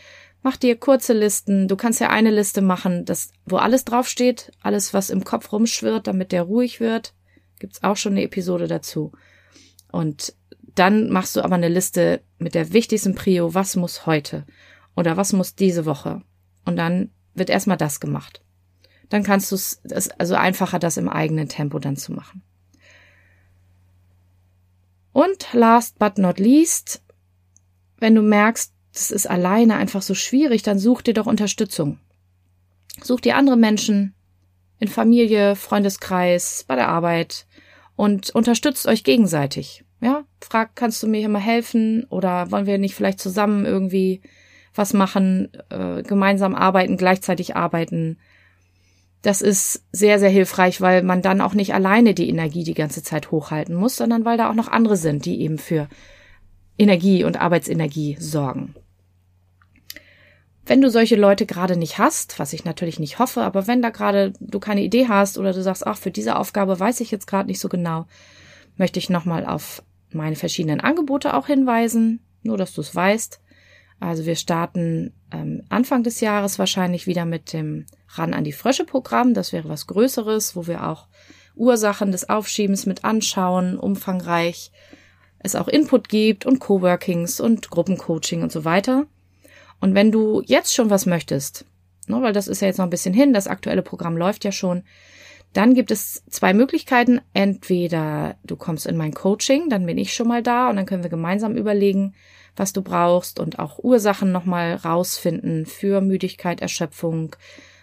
Mach 0.43 0.57
dir 0.57 0.77
kurze 0.77 1.13
Listen. 1.13 1.69
Du 1.69 1.77
kannst 1.77 2.01
ja 2.01 2.11
eine 2.11 2.33
Liste 2.33 2.61
machen, 2.61 3.05
das, 3.05 3.31
wo 3.47 3.57
alles 3.57 3.85
draufsteht, 3.85 4.51
alles, 4.61 4.93
was 4.93 5.11
im 5.11 5.23
Kopf 5.23 5.53
rumschwirrt, 5.53 6.09
damit 6.09 6.33
der 6.33 6.43
ruhig 6.43 6.81
wird. 6.81 7.15
Gibt's 7.61 7.85
auch 7.85 7.97
schon 7.97 8.15
eine 8.15 8.25
Episode 8.25 8.67
dazu. 8.67 9.13
Und 9.93 10.35
dann 10.75 11.09
machst 11.11 11.37
du 11.37 11.43
aber 11.43 11.55
eine 11.55 11.69
Liste 11.69 12.21
mit 12.39 12.57
der 12.57 12.73
wichtigsten 12.73 13.15
Prio, 13.15 13.55
was 13.55 13.77
muss 13.77 14.07
heute 14.07 14.45
oder 14.97 15.17
was 15.17 15.33
muss 15.33 15.55
diese 15.55 15.87
Woche. 15.87 16.23
Und 16.65 16.75
dann 16.75 17.11
wird 17.35 17.49
erstmal 17.49 17.77
das 17.77 18.01
gemacht 18.01 18.41
dann 19.15 19.23
kannst 19.23 19.53
du 19.53 19.55
es, 19.55 19.81
also 20.19 20.35
einfacher, 20.35 20.81
das 20.81 20.97
im 20.97 21.09
eigenen 21.09 21.49
Tempo 21.49 21.79
dann 21.79 21.97
zu 21.97 22.13
machen. 22.13 22.43
Und 25.13 25.53
last 25.53 25.99
but 26.01 26.19
not 26.19 26.41
least, 26.41 27.01
wenn 27.99 28.15
du 28.15 28.23
merkst, 28.23 28.73
das 28.93 29.11
ist 29.11 29.29
alleine 29.29 29.77
einfach 29.77 30.03
so 30.03 30.15
schwierig, 30.15 30.63
dann 30.63 30.79
such 30.79 31.03
dir 31.03 31.15
doch 31.15 31.27
Unterstützung. 31.27 31.99
Such 33.03 33.21
dir 33.21 33.37
andere 33.37 33.57
Menschen 33.57 34.15
in 34.79 34.89
Familie, 34.89 35.57
Freundeskreis, 35.57 36.65
bei 36.67 36.77
der 36.77 36.89
Arbeit 36.89 37.47
und 37.97 38.31
unterstützt 38.31 38.87
euch 38.87 39.05
gegenseitig. 39.05 39.85
Ja, 40.01 40.25
frag, 40.41 40.77
kannst 40.77 41.03
du 41.03 41.07
mir 41.07 41.19
hier 41.19 41.29
mal 41.29 41.41
helfen 41.41 42.05
oder 42.11 42.51
wollen 42.51 42.67
wir 42.67 42.79
nicht 42.79 42.95
vielleicht 42.95 43.21
zusammen 43.21 43.65
irgendwie 43.65 44.21
was 44.75 44.93
machen, 44.93 45.51
äh, 45.71 46.03
gemeinsam 46.03 46.55
arbeiten, 46.55 46.97
gleichzeitig 46.97 47.57
arbeiten, 47.57 48.19
das 49.25 49.41
ist 49.41 49.83
sehr, 49.91 50.19
sehr 50.19 50.29
hilfreich, 50.29 50.83
weil 50.83 51.03
man 51.03 51.23
dann 51.23 51.41
auch 51.41 51.55
nicht 51.55 51.73
alleine 51.73 52.13
die 52.13 52.29
Energie 52.29 52.63
die 52.63 52.75
ganze 52.75 53.03
Zeit 53.03 53.31
hochhalten 53.31 53.75
muss, 53.75 53.97
sondern 53.97 54.27
weil 54.27 54.37
da 54.37 54.51
auch 54.51 54.55
noch 54.55 54.69
andere 54.69 54.99
sind, 54.99 55.25
die 55.25 55.41
eben 55.41 55.57
für 55.57 55.89
Energie 56.79 57.25
und 57.25 57.41
Arbeitsenergie 57.41 58.17
sorgen. 58.19 58.75
Wenn 60.67 60.81
du 60.81 60.91
solche 60.91 61.17
Leute 61.17 61.45
gerade 61.45 61.77
nicht 61.77 61.99
hast, 61.99 62.39
was 62.39 62.55
ich 62.55 62.65
natürlich 62.65 62.99
nicht 62.99 63.19
hoffe, 63.19 63.43
aber 63.43 63.67
wenn 63.67 63.83
da 63.83 63.91
gerade 63.91 64.33
du 64.41 64.59
keine 64.59 64.83
Idee 64.83 65.09
hast 65.09 65.37
oder 65.37 65.53
du 65.53 65.63
sagst, 65.63 65.87
ach, 65.87 65.99
für 65.99 66.11
diese 66.11 66.37
Aufgabe 66.37 66.81
weiß 66.81 67.01
ich 67.01 67.11
jetzt 67.11 67.27
gerade 67.27 67.49
nicht 67.49 67.61
so 67.61 67.69
genau, 67.69 68.07
möchte 68.77 68.99
ich 68.99 69.11
nochmal 69.11 69.45
auf 69.45 69.83
meine 70.11 70.37
verschiedenen 70.37 70.81
Angebote 70.81 71.35
auch 71.35 71.49
hinweisen, 71.49 72.21
nur 72.43 72.57
dass 72.57 72.73
du 72.73 72.81
es 72.81 72.95
weißt. 72.95 73.41
Also 74.01 74.25
wir 74.25 74.37
starten 74.37 75.13
ähm, 75.33 75.63
Anfang 75.69 76.03
des 76.03 76.21
Jahres 76.21 76.59
wahrscheinlich 76.59 77.07
wieder 77.07 77.27
mit 77.27 77.53
dem 77.53 77.87
Ran 78.09 78.35
an 78.35 78.45
die 78.45 78.53
Frösche 78.53 78.85
Programm. 78.85 79.35
Das 79.35 79.53
wäre 79.53 79.69
was 79.69 79.87
Größeres, 79.87 80.57
wo 80.57 80.67
wir 80.67 80.89
auch 80.89 81.09
Ursachen 81.55 82.11
des 82.11 82.29
Aufschiebens 82.29 82.87
mit 82.87 83.05
anschauen, 83.05 83.79
umfangreich 83.79 84.73
es 85.45 85.55
auch 85.55 85.69
Input 85.69 86.09
gibt 86.09 86.47
und 86.47 86.59
Coworkings 86.59 87.39
und 87.39 87.71
Gruppencoaching 87.71 88.43
und 88.43 88.51
so 88.51 88.65
weiter. 88.65 89.07
Und 89.81 89.95
wenn 89.95 90.11
du 90.11 90.43
jetzt 90.47 90.75
schon 90.75 90.91
was 90.91 91.07
möchtest, 91.07 91.67
ne, 92.09 92.21
weil 92.23 92.33
das 92.33 92.49
ist 92.49 92.63
ja 92.63 92.69
jetzt 92.69 92.79
noch 92.79 92.87
ein 92.87 92.91
bisschen 92.91 93.15
hin, 93.15 93.35
das 93.35 93.47
aktuelle 93.47 93.83
Programm 93.83 94.17
läuft 94.17 94.45
ja 94.45 94.53
schon, 94.53 94.83
dann 95.53 95.75
gibt 95.75 95.91
es 95.91 96.25
zwei 96.31 96.55
Möglichkeiten. 96.55 97.21
Entweder 97.35 98.37
du 98.43 98.57
kommst 98.57 98.87
in 98.87 98.97
mein 98.97 99.13
Coaching, 99.13 99.69
dann 99.69 99.87
bin 99.87 99.99
ich 99.99 100.15
schon 100.15 100.27
mal 100.27 100.43
da 100.43 100.71
und 100.71 100.77
dann 100.77 100.87
können 100.87 101.03
wir 101.03 101.11
gemeinsam 101.11 101.57
überlegen, 101.57 102.15
was 102.57 102.73
du 102.73 102.83
brauchst 102.83 103.39
und 103.39 103.59
auch 103.59 103.79
Ursachen 103.79 104.33
nochmal 104.33 104.77
rausfinden 104.77 105.67
für 105.67 106.01
Müdigkeit, 106.01 106.61
Erschöpfung 106.61 107.37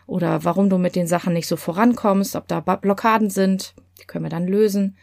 oder 0.08 0.44
warum 0.44 0.70
du 0.70 0.78
mit 0.78 0.96
den 0.96 1.08
Sachen 1.08 1.34
nicht 1.34 1.48
so 1.48 1.56
vorankommst, 1.56 2.36
ob 2.36 2.48
da 2.48 2.60
Blockaden 2.60 3.30
sind, 3.30 3.76
die 4.02 4.06
können 4.06 4.26
wir 4.26 4.30
dann 4.30 4.48
lösen. 4.48 4.98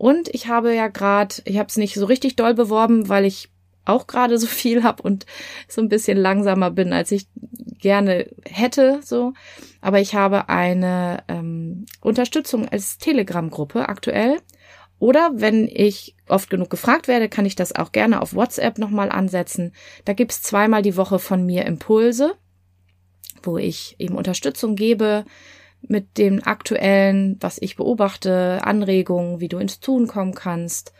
Und 0.00 0.34
ich 0.34 0.48
habe 0.48 0.74
ja 0.74 0.88
gerade, 0.88 1.34
ich 1.44 1.58
habe 1.58 1.68
es 1.68 1.76
nicht 1.76 1.92
so 1.92 2.06
richtig 2.06 2.34
doll 2.34 2.54
beworben, 2.54 3.10
weil 3.10 3.26
ich 3.26 3.50
auch 3.84 4.06
gerade 4.06 4.38
so 4.38 4.46
viel 4.46 4.82
habe 4.82 5.02
und 5.02 5.26
so 5.68 5.82
ein 5.82 5.90
bisschen 5.90 6.16
langsamer 6.16 6.70
bin, 6.70 6.94
als 6.94 7.12
ich 7.12 7.26
gerne 7.80 8.26
hätte, 8.46 9.00
so. 9.04 9.34
Aber 9.82 10.00
ich 10.00 10.14
habe 10.14 10.48
eine 10.48 11.22
ähm, 11.28 11.84
Unterstützung 12.00 12.66
als 12.66 12.96
Telegram-Gruppe 12.96 13.90
aktuell. 13.90 14.38
Oder 14.98 15.32
wenn 15.34 15.68
ich 15.68 16.16
oft 16.28 16.48
genug 16.48 16.70
gefragt 16.70 17.06
werde, 17.06 17.28
kann 17.28 17.44
ich 17.44 17.54
das 17.54 17.74
auch 17.74 17.92
gerne 17.92 18.22
auf 18.22 18.34
WhatsApp 18.34 18.78
nochmal 18.78 19.10
ansetzen. 19.10 19.74
Da 20.06 20.14
gibt's 20.14 20.40
zweimal 20.40 20.80
die 20.80 20.96
Woche 20.96 21.18
von 21.18 21.44
mir 21.44 21.66
Impulse, 21.66 22.36
wo 23.42 23.58
ich 23.58 23.96
eben 23.98 24.16
Unterstützung 24.16 24.76
gebe 24.76 25.26
mit 25.82 26.18
dem 26.18 26.42
aktuellen, 26.44 27.36
was 27.40 27.58
ich 27.60 27.76
beobachte, 27.76 28.60
Anregungen, 28.62 29.40
wie 29.40 29.48
du 29.48 29.58
ins 29.58 29.80
Tun 29.80 30.06
kommen 30.06 30.34
kannst 30.34 30.92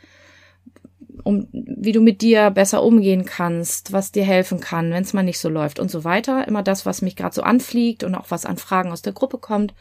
um 1.25 1.49
wie 1.53 1.93
du 1.93 2.01
mit 2.01 2.23
dir 2.23 2.51
besser 2.51 2.83
umgehen 2.83 3.25
kannst, 3.25 3.93
was 3.93 4.13
dir 4.13 4.25
helfen 4.25 4.61
kann, 4.61 4.91
wenn 4.91 5.03
es 5.03 5.13
mal 5.13 5.23
nicht 5.23 5.39
so 5.39 5.49
läuft 5.49 5.79
und 5.79 5.91
so 5.91 6.05
weiter. 6.05 6.47
Immer 6.47 6.63
das, 6.63 6.87
was 6.87 7.03
mich 7.03 7.17
gerade 7.17 7.35
so 7.35 7.43
anfliegt 7.43 8.05
und 8.05 8.15
auch 8.15 8.27
was 8.29 8.47
an 8.47 8.57
Fragen 8.57 8.93
aus 8.93 9.03
der 9.03 9.13
Gruppe 9.13 9.39
kommt. 9.39 9.75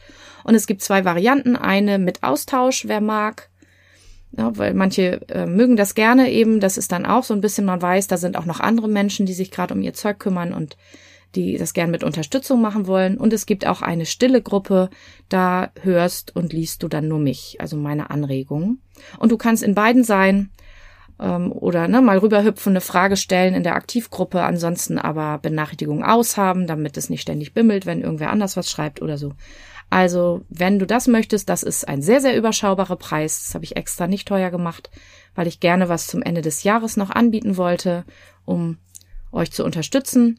Und 0.44 0.54
es 0.54 0.66
gibt 0.66 0.82
zwei 0.82 1.04
Varianten. 1.04 1.56
Eine 1.56 1.98
mit 1.98 2.22
Austausch, 2.22 2.86
wer 2.86 3.00
mag. 3.00 3.50
Ja, 4.36 4.56
weil 4.56 4.74
manche 4.74 5.28
äh, 5.28 5.46
mögen 5.46 5.76
das 5.76 5.94
gerne 5.94 6.30
eben. 6.30 6.60
Das 6.60 6.78
ist 6.78 6.92
dann 6.92 7.06
auch 7.06 7.24
so 7.24 7.34
ein 7.34 7.40
bisschen, 7.40 7.64
man 7.64 7.82
weiß, 7.82 8.06
da 8.06 8.16
sind 8.16 8.36
auch 8.36 8.46
noch 8.46 8.60
andere 8.60 8.88
Menschen, 8.88 9.26
die 9.26 9.32
sich 9.32 9.50
gerade 9.50 9.74
um 9.74 9.82
ihr 9.82 9.94
Zeug 9.94 10.18
kümmern 10.18 10.52
und 10.52 10.76
die 11.34 11.56
das 11.56 11.74
gern 11.74 11.90
mit 11.90 12.04
Unterstützung 12.04 12.60
machen 12.60 12.86
wollen. 12.86 13.16
Und 13.16 13.32
es 13.32 13.46
gibt 13.46 13.66
auch 13.66 13.82
eine 13.82 14.06
stille 14.06 14.42
Gruppe, 14.42 14.90
da 15.28 15.70
hörst 15.82 16.34
und 16.34 16.52
liest 16.52 16.82
du 16.82 16.88
dann 16.88 17.08
nur 17.08 17.18
mich, 17.18 17.56
also 17.60 17.76
meine 17.76 18.10
Anregungen. 18.10 18.80
Und 19.18 19.32
du 19.32 19.36
kannst 19.36 19.62
in 19.62 19.74
beiden 19.74 20.04
sein 20.04 20.50
ähm, 21.20 21.52
oder 21.52 21.86
ne, 21.88 22.00
mal 22.00 22.18
rüberhüpfen, 22.18 22.72
eine 22.72 22.80
Frage 22.80 23.16
stellen 23.16 23.54
in 23.54 23.62
der 23.62 23.76
Aktivgruppe, 23.76 24.42
ansonsten 24.42 24.98
aber 24.98 25.38
Benachrichtigungen 25.38 26.02
aushaben, 26.02 26.66
damit 26.66 26.96
es 26.96 27.10
nicht 27.10 27.22
ständig 27.22 27.54
bimmelt, 27.54 27.86
wenn 27.86 28.02
irgendwer 28.02 28.30
anders 28.30 28.56
was 28.56 28.70
schreibt 28.70 29.02
oder 29.02 29.18
so. 29.18 29.32
Also, 29.90 30.42
wenn 30.48 30.78
du 30.78 30.86
das 30.86 31.08
möchtest, 31.08 31.48
das 31.48 31.64
ist 31.64 31.86
ein 31.88 32.00
sehr, 32.00 32.20
sehr 32.20 32.36
überschaubarer 32.36 32.94
Preis. 32.94 33.42
Das 33.44 33.54
habe 33.54 33.64
ich 33.64 33.76
extra 33.76 34.06
nicht 34.06 34.28
teuer 34.28 34.50
gemacht, 34.50 34.88
weil 35.34 35.48
ich 35.48 35.58
gerne 35.58 35.88
was 35.88 36.06
zum 36.06 36.22
Ende 36.22 36.42
des 36.42 36.62
Jahres 36.62 36.96
noch 36.96 37.10
anbieten 37.10 37.56
wollte, 37.56 38.04
um 38.44 38.78
euch 39.32 39.50
zu 39.50 39.64
unterstützen. 39.64 40.38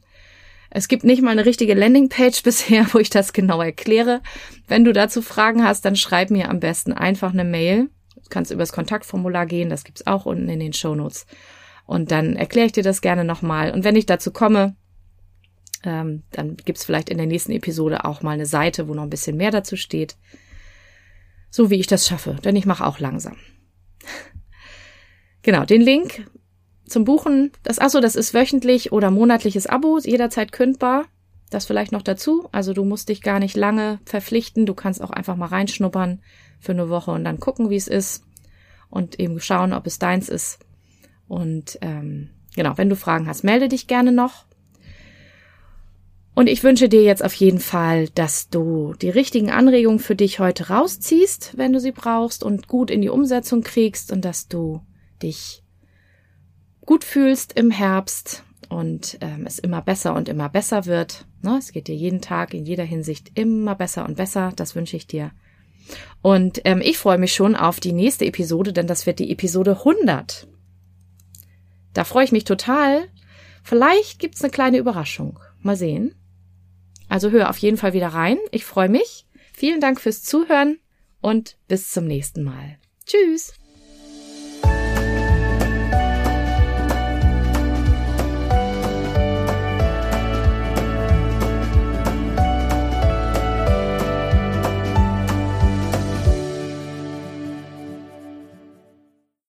Es 0.72 0.88
gibt 0.88 1.04
nicht 1.04 1.22
mal 1.22 1.32
eine 1.32 1.46
richtige 1.46 1.74
Landingpage 1.74 2.42
bisher, 2.44 2.88
wo 2.94 3.00
ich 3.00 3.10
das 3.10 3.34
genau 3.34 3.62
erkläre. 3.62 4.22
Wenn 4.68 4.84
du 4.84 4.94
dazu 4.94 5.22
Fragen 5.22 5.64
hast, 5.64 5.86
dann 5.86 5.96
schreib 5.96 6.32
mir 6.32 6.50
am 6.50 6.60
besten 6.60 6.94
einfach 6.94 7.34
eine 7.34 7.44
Mail 7.44 7.90
kannst 8.32 8.52
übers 8.52 8.72
Kontaktformular 8.72 9.46
gehen, 9.46 9.70
das 9.70 9.84
gibt's 9.84 10.08
auch 10.08 10.26
unten 10.26 10.50
in 10.50 10.60
den 10.60 10.74
Shownotes. 10.74 11.28
Und 11.86 12.10
dann 12.10 12.36
erkläre 12.36 12.66
ich 12.66 12.72
dir 12.72 12.84
das 12.84 13.02
gerne 13.02 13.24
nochmal. 13.24 13.72
Und 13.72 13.84
wenn 13.84 13.96
ich 13.96 14.08
dazu 14.08 14.32
komme, 14.32 14.76
ähm, 15.84 16.24
dann 16.32 16.56
gibt's 16.56 16.86
vielleicht 16.86 17.10
in 17.10 17.18
der 17.18 17.28
nächsten 17.28 17.52
Episode 17.52 18.06
auch 18.06 18.22
mal 18.22 18.32
eine 18.32 18.46
Seite, 18.46 18.88
wo 18.88 18.94
noch 18.96 19.04
ein 19.04 19.10
bisschen 19.10 19.38
mehr 19.38 19.52
dazu 19.52 19.76
steht. 19.76 20.16
So 21.50 21.70
wie 21.70 21.80
ich 21.80 21.88
das 21.88 22.08
schaffe, 22.08 22.38
denn 22.44 22.56
ich 22.56 22.66
mache 22.66 22.86
auch 22.86 23.00
langsam. 23.00 23.36
genau, 25.44 25.66
den 25.66 25.82
Link 25.82 26.26
zum 26.92 27.06
Buchen, 27.06 27.52
das 27.64 27.80
achso, 27.80 28.00
das 28.00 28.16
ist 28.16 28.34
wöchentlich 28.34 28.92
oder 28.92 29.12
monatliches 29.12 29.68
Abo, 29.68 29.98
jederzeit 30.00 30.52
kündbar. 30.52 31.06
Das 31.50 31.66
vielleicht 31.66 31.92
noch 31.92 32.02
dazu. 32.02 32.48
Also 32.54 32.74
du 32.74 32.86
musst 32.86 33.10
dich 33.10 33.22
gar 33.22 33.40
nicht 33.40 33.58
lange 33.58 34.00
verpflichten. 34.06 34.66
Du 34.66 34.74
kannst 34.74 35.02
auch 35.02 35.10
einfach 35.10 35.36
mal 35.36 35.48
reinschnuppern 35.48 36.22
für 36.60 36.72
eine 36.72 36.90
Woche 36.90 37.12
und 37.12 37.26
dann 37.26 37.42
gucken, 37.42 37.70
wie 37.70 37.76
es 37.76 37.90
ist 37.90 38.24
und 38.90 39.20
eben 39.20 39.40
schauen, 39.42 39.74
ob 39.74 39.86
es 39.86 40.00
deins 40.00 40.30
ist. 40.30 40.60
Und 41.28 41.78
ähm, 41.82 42.30
genau, 42.56 42.78
wenn 42.78 42.90
du 42.90 42.96
Fragen 42.96 43.28
hast, 43.28 43.44
melde 43.44 43.68
dich 43.68 43.88
gerne 43.88 44.12
noch. 44.14 44.46
Und 46.34 46.48
ich 46.48 46.64
wünsche 46.64 46.88
dir 46.88 47.04
jetzt 47.04 47.24
auf 47.24 47.34
jeden 47.34 47.60
Fall, 47.60 48.08
dass 48.10 48.50
du 48.50 48.94
die 49.02 49.10
richtigen 49.10 49.52
Anregungen 49.52 50.00
für 50.00 50.16
dich 50.16 50.40
heute 50.40 50.70
rausziehst, 50.70 51.58
wenn 51.58 51.74
du 51.74 51.80
sie 51.80 51.92
brauchst 51.92 52.44
und 52.44 52.70
gut 52.70 52.90
in 52.90 53.02
die 53.02 53.10
Umsetzung 53.10 53.62
kriegst 53.62 54.12
und 54.12 54.24
dass 54.24 54.48
du 54.48 54.82
dich 55.22 55.64
gut 56.86 57.04
fühlst 57.04 57.54
im 57.54 57.72
Herbst 57.72 58.44
und 58.70 59.18
ähm, 59.22 59.46
es 59.46 59.60
immer 59.60 59.82
besser 59.82 60.16
und 60.16 60.30
immer 60.30 60.50
besser 60.50 60.86
wird. 60.86 61.26
Ne? 61.42 61.58
Es 61.58 61.72
geht 61.72 61.88
dir 61.88 61.96
jeden 61.96 62.22
Tag 62.22 62.54
in 62.54 62.66
jeder 62.66 62.84
Hinsicht 62.84 63.32
immer 63.36 63.76
besser 63.76 64.06
und 64.06 64.16
besser. 64.16 64.54
Das 64.56 64.76
wünsche 64.76 64.98
ich 64.98 65.08
dir. 65.08 65.32
Und 66.22 66.62
ähm, 66.66 66.82
ich 66.82 66.98
freue 66.98 67.18
mich 67.18 67.34
schon 67.34 67.56
auf 67.56 67.80
die 67.80 67.94
nächste 67.94 68.26
Episode, 68.26 68.72
denn 68.74 68.88
das 68.88 69.06
wird 69.06 69.20
die 69.20 69.32
Episode 69.32 69.78
100. 69.80 70.48
Da 71.94 72.04
freue 72.04 72.24
ich 72.24 72.32
mich 72.32 72.46
total. 72.46 73.08
Vielleicht 73.64 74.20
gibt's 74.20 74.44
eine 74.44 74.52
kleine 74.52 74.78
Überraschung. 74.78 75.40
Mal 75.60 75.76
sehen. 75.76 76.16
Also 77.10 77.32
hör 77.32 77.50
auf 77.50 77.58
jeden 77.58 77.78
Fall 77.78 77.94
wieder 77.94 78.08
rein. 78.08 78.38
Ich 78.52 78.64
freue 78.64 78.90
mich. 78.90 79.28
Vielen 79.54 79.82
Dank 79.82 80.00
fürs 80.00 80.24
Zuhören 80.24 80.80
und 81.20 81.58
bis 81.68 81.92
zum 81.92 82.06
nächsten 82.06 82.44
Mal. 82.44 82.78
Tschüss. 83.06 83.61